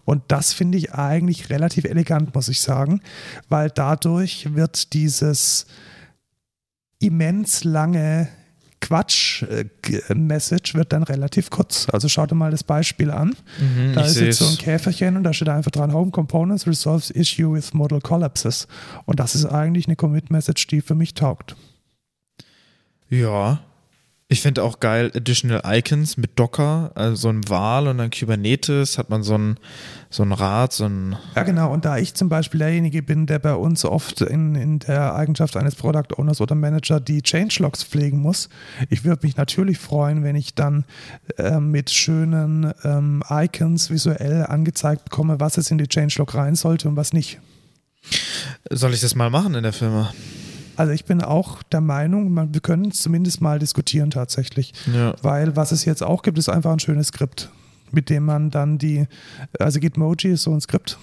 [0.04, 3.02] Und das finde ich eigentlich relativ elegant, muss ich sagen,
[3.48, 5.66] weil dadurch wird dieses
[7.00, 8.28] immens lange
[8.80, 11.88] Quatsch-Message wird dann relativ kurz.
[11.92, 13.36] Also schau dir mal das Beispiel an.
[13.60, 14.58] Mhm, Da ist jetzt so ein.
[14.58, 18.68] Käferchen und da steht einfach dran, Home Components resolves issue with modal collapses.
[19.06, 21.56] Und das ist eigentlich eine Commit-Message, die für mich taugt.
[23.10, 23.62] Ja.
[24.30, 28.98] Ich finde auch geil Additional Icons mit Docker, also so ein Wal und dann Kubernetes,
[28.98, 29.58] hat man so ein,
[30.10, 31.16] so ein Rad, so ein.
[31.34, 31.72] Ja, genau.
[31.72, 35.56] Und da ich zum Beispiel derjenige bin, der bei uns oft in, in der Eigenschaft
[35.56, 38.50] eines Product Owners oder Manager die Changelogs pflegen muss,
[38.90, 40.84] ich würde mich natürlich freuen, wenn ich dann
[41.38, 46.90] äh, mit schönen ähm, Icons visuell angezeigt bekomme, was jetzt in die Changelog rein sollte
[46.90, 47.40] und was nicht.
[48.70, 50.12] Soll ich das mal machen in der Firma?
[50.78, 54.74] Also ich bin auch der Meinung, man, wir können es zumindest mal diskutieren tatsächlich.
[54.94, 55.16] Ja.
[55.22, 57.50] Weil was es jetzt auch gibt, ist einfach ein schönes Skript,
[57.92, 59.08] mit dem man dann die,
[59.60, 60.98] also Gitmoji ist so ein Skript,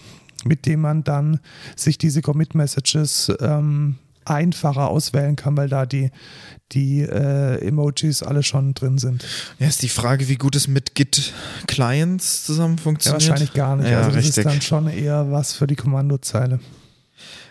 [0.44, 1.40] mit dem man dann
[1.76, 3.96] sich diese Commit-Messages ähm,
[4.26, 6.10] einfacher auswählen kann, weil da die,
[6.72, 9.24] die äh, Emojis alle schon drin sind.
[9.58, 13.22] Ja, ist die Frage, wie gut es mit Git-Clients zusammen Ja, funktioniert.
[13.22, 13.90] wahrscheinlich gar nicht.
[13.90, 14.38] Ja, also das richtig.
[14.38, 16.60] ist dann schon eher was für die Kommandozeile.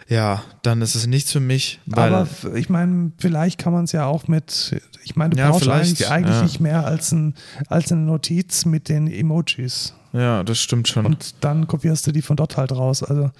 [0.09, 4.05] Ja, dann ist es nichts für mich, Aber ich meine, vielleicht kann man es ja
[4.05, 6.43] auch mit, ich meine, du Ja, brauchst eigentlich, eigentlich ja.
[6.43, 7.35] nicht mehr als, ein,
[7.67, 9.93] als eine Notiz mit den Emojis.
[10.11, 11.05] ja, das stimmt schon.
[11.05, 13.01] Und dann kopierst du die von dort halt raus.
[13.03, 13.31] Also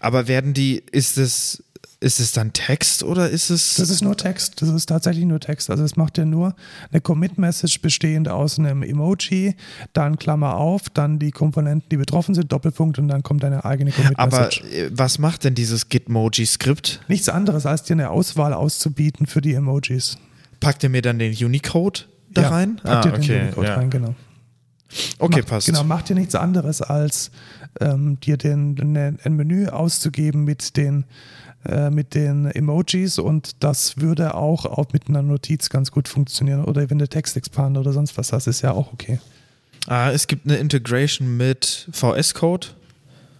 [0.00, 1.62] Aber werden die, ist es,
[2.00, 3.76] ist es dann Text oder ist es.
[3.76, 4.60] das ist nur Text.
[4.60, 5.70] Das ist tatsächlich nur Text.
[5.70, 6.54] Also es macht ja nur
[6.90, 9.54] eine Commit-Message bestehend aus einem Emoji,
[9.92, 13.92] dann Klammer auf, dann die Komponenten, die betroffen sind, Doppelpunkt und dann kommt deine eigene
[14.16, 14.62] aber Commit-Message.
[14.72, 17.02] äh, was macht denn dieses Gitmoji-Skript?
[17.08, 20.18] Nichts anderes, als dir eine Auswahl auszubieten für die Emojis.
[20.60, 22.76] Packt ihr mir dann den Unicode da Ja, rein?
[22.82, 23.40] Pack Ah, den okay.
[23.42, 23.74] Unicode ja.
[23.74, 24.14] rein, genau.
[25.18, 25.66] Okay, macht, passt.
[25.66, 27.30] Genau, macht dir nichts anderes, als
[27.80, 31.04] ähm, dir den, ne, ein Menü auszugeben mit den,
[31.66, 36.64] äh, mit den Emojis und das würde auch, auch mit einer Notiz ganz gut funktionieren.
[36.64, 39.20] Oder wenn du Text-Expander oder sonst was hast, ist ja auch okay.
[39.86, 42.68] Ah, es gibt eine Integration mit VS-Code.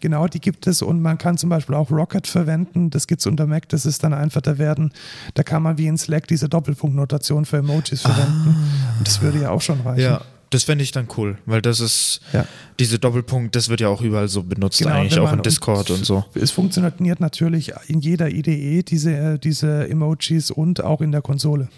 [0.01, 2.91] Genau, die gibt es und man kann zum Beispiel auch Rocket verwenden.
[2.91, 3.69] Das gibt es unter Mac.
[3.69, 4.93] Das ist dann einfach, da werden,
[5.35, 8.57] da kann man wie in Slack diese Doppelpunktnotation für Emojis verwenden.
[8.99, 10.03] Und das würde ja auch schon reichen.
[10.03, 10.23] Ja.
[10.55, 12.47] Das fände ich dann cool, weil das ist, Ja.
[12.79, 16.05] diese Doppelpunkt, das wird ja auch überall so benutzt, Genau, eigentlich auch in Discord und,
[16.05, 16.25] so.
[16.35, 21.69] Es funktioniert natürlich in jeder IDE, diese, diese Emojis und auch in der Konsole.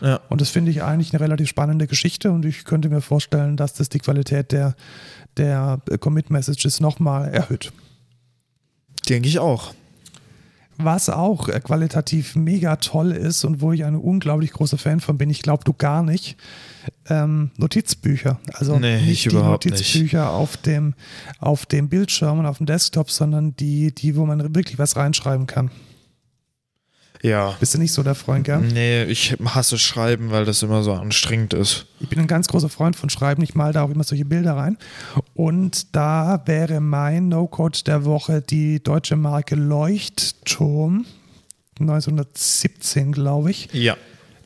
[0.00, 0.20] Ja.
[0.28, 3.74] Und das finde ich eigentlich eine relativ spannende Geschichte und ich könnte mir vorstellen, dass
[3.74, 4.76] das die Qualität der,
[5.36, 7.72] der Commit-Messages nochmal erhöht.
[9.08, 9.74] Denke ich auch.
[10.80, 15.18] Was auch äh, qualitativ mega toll ist und wo ich ein unglaublich großer Fan von
[15.18, 16.36] bin, ich glaube du gar nicht,
[17.08, 18.38] ähm, Notizbücher.
[18.54, 19.72] Also Nee, nicht ich die überhaupt nicht.
[19.72, 20.94] Notizbücher auf dem,
[21.40, 25.46] auf dem Bildschirm und auf dem Desktop, sondern die, die, wo man wirklich was reinschreiben
[25.46, 25.70] kann.
[27.22, 27.56] Ja.
[27.58, 28.60] Bist du nicht so der Freund, gell?
[28.60, 31.86] Nee, ich hasse Schreiben, weil das immer so anstrengend ist.
[32.00, 33.42] Ich bin ein ganz großer Freund von Schreiben.
[33.42, 34.78] Ich mal da auch immer solche Bilder rein.
[35.34, 41.06] Und da wäre mein No-Code der Woche die deutsche Marke Leuchtturm.
[41.80, 43.68] 1917, glaube ich.
[43.72, 43.96] Ja.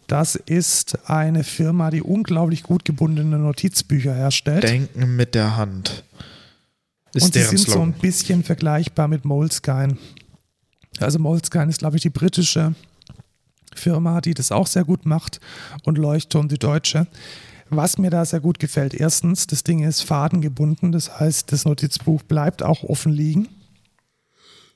[0.06, 4.64] Das ist eine Firma, die unglaublich gut gebundene Notizbücher herstellt.
[4.64, 6.04] Denken mit der Hand.
[7.14, 7.92] Ist und sie sind so ein Slogan.
[7.94, 9.96] bisschen vergleichbar mit Moleskine.
[11.00, 12.74] Also Moleskine ist, glaube ich, die britische
[13.74, 15.40] Firma, die das auch sehr gut macht
[15.84, 17.06] und Leuchtturm die deutsche.
[17.70, 22.22] Was mir da sehr gut gefällt, erstens, das Ding ist fadengebunden, das heißt, das Notizbuch
[22.22, 23.48] bleibt auch offen liegen.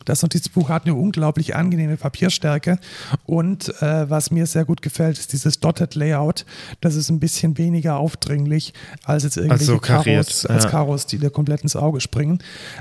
[0.07, 2.79] Das Notizbuch hat eine unglaublich angenehme Papierstärke
[3.27, 6.47] und äh, was mir sehr gut gefällt, ist dieses Dotted Layout.
[6.81, 8.73] Das ist ein bisschen weniger aufdringlich
[9.05, 10.71] als jetzt irgendwelche Also kariert, Karos, als ja.
[10.71, 12.39] Karos, die dir komplett ins Auge springen.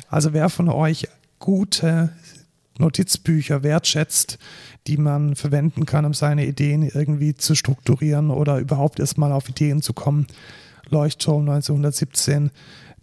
[0.07, 1.07] Also wer von euch
[1.39, 2.11] gute
[2.77, 4.37] Notizbücher wertschätzt,
[4.87, 9.81] die man verwenden kann, um seine Ideen irgendwie zu strukturieren oder überhaupt erstmal auf Ideen
[9.81, 10.27] zu kommen.
[10.89, 12.51] Leuchtturm 1917,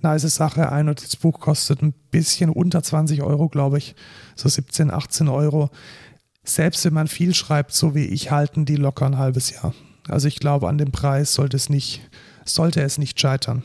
[0.01, 0.71] nice Sache.
[0.71, 3.95] Ein Notizbuch kostet ein bisschen unter 20 Euro, glaube ich,
[4.37, 5.71] so 17, 18 Euro.
[6.45, 9.75] Selbst wenn man viel schreibt, so wie ich, halten die locker ein halbes Jahr.
[10.09, 12.01] Also ich glaube, an dem Preis sollte es nicht,
[12.45, 13.63] sollte es nicht scheitern.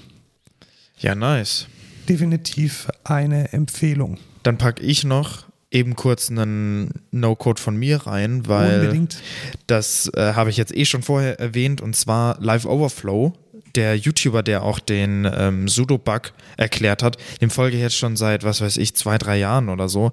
[1.00, 1.68] Ja, nice.
[2.08, 4.18] Definitiv eine Empfehlung.
[4.44, 9.22] Dann packe ich noch eben kurz einen No-Code von mir rein, weil Unbedingt.
[9.68, 13.34] das äh, habe ich jetzt eh schon vorher erwähnt und zwar Live Overflow,
[13.76, 18.44] der YouTuber, der auch den ähm, Sudo-Bug erklärt hat, dem folge ich jetzt schon seit,
[18.44, 20.12] was weiß ich, zwei, drei Jahren oder so.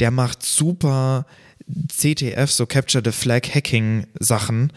[0.00, 1.26] Der macht super
[1.88, 4.72] CTF, so Capture the Flag Hacking Sachen.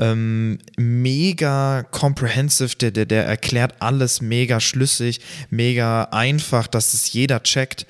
[0.00, 5.20] Ähm, mega comprehensive, der, der, der erklärt alles mega schlüssig,
[5.50, 7.86] mega einfach, dass es jeder checkt.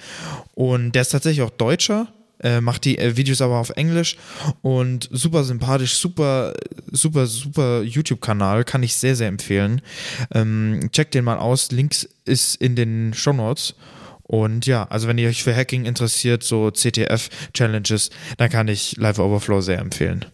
[0.55, 2.09] Und der ist tatsächlich auch Deutscher,
[2.41, 4.17] äh, macht die äh, Videos aber auf Englisch
[4.63, 6.55] und super sympathisch, super,
[6.91, 9.83] super, super YouTube-Kanal, kann ich sehr, sehr empfehlen.
[10.33, 13.75] Ähm, checkt den mal aus, Links ist in den Show Notes.
[14.29, 19.19] Und ja, also wenn ihr euch für Hacking interessiert, so CTF-Challenges, dann kann ich Live
[19.19, 20.27] Overflow sehr empfehlen.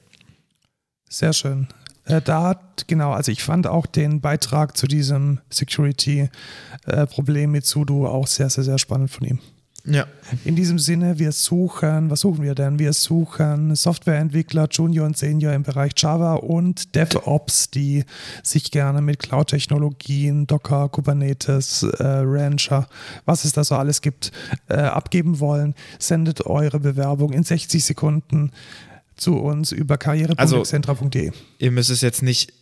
[1.08, 1.68] Sehr schön.
[2.04, 8.08] Äh, da hat, genau, also ich fand auch den Beitrag zu diesem Security-Problem mit Sudo
[8.08, 9.38] auch sehr, sehr, sehr spannend von ihm.
[9.86, 10.06] Ja.
[10.44, 12.78] In diesem Sinne, wir suchen, was suchen wir denn?
[12.78, 18.04] Wir suchen Softwareentwickler, Junior und Senior im Bereich Java und DevOps, die
[18.42, 22.88] sich gerne mit Cloud-Technologien, Docker, Kubernetes, äh, Rancher,
[23.26, 24.32] was es da so alles gibt,
[24.68, 25.74] äh, abgeben wollen.
[25.98, 28.52] Sendet eure Bewerbung in 60 Sekunden
[29.16, 31.32] zu uns über karriere.excentra.de.
[31.58, 32.52] Ihr müsst es jetzt nicht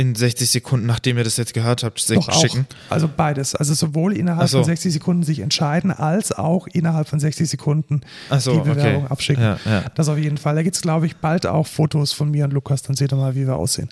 [0.00, 2.40] in 60 Sekunden, nachdem ihr das jetzt gehört habt, Doch auch.
[2.40, 2.66] schicken.
[2.88, 3.56] Also beides.
[3.56, 4.58] Also sowohl innerhalb so.
[4.58, 8.02] von 60 Sekunden sich entscheiden, als auch innerhalb von 60 Sekunden
[8.38, 9.12] so, die Bewerbung okay.
[9.12, 9.42] abschicken.
[9.42, 9.84] Ja, ja.
[9.96, 10.54] Das auf jeden Fall.
[10.54, 13.16] Da gibt es, glaube ich, bald auch Fotos von mir und Lukas, dann seht ihr
[13.16, 13.88] mal, wie wir aussehen.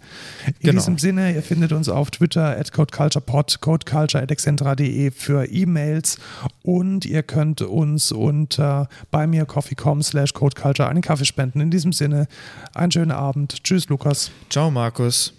[0.46, 0.72] In Genau.
[0.74, 6.18] diesem Sinne, ihr findet uns auf Twitter at codeculturepod, codeculture.excentra.de für E-Mails
[6.62, 11.60] und ihr könnt uns unter bei mir coffee.com slash codeculture einen Kaffee spenden.
[11.60, 12.28] In diesem Sinne,
[12.74, 13.64] einen schönen Abend.
[13.64, 14.30] Tschüss, Lukas.
[14.50, 15.32] Ciao, Markus.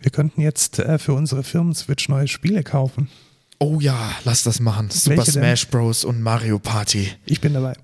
[0.00, 3.08] Wir könnten jetzt äh, für unsere Firmen-Switch neue Spiele kaufen.
[3.60, 4.90] Oh ja, lass das machen.
[4.90, 5.24] Super?
[5.24, 6.04] Smash Bros.
[6.04, 7.12] und Mario Party.
[7.26, 7.74] Ich bin dabei.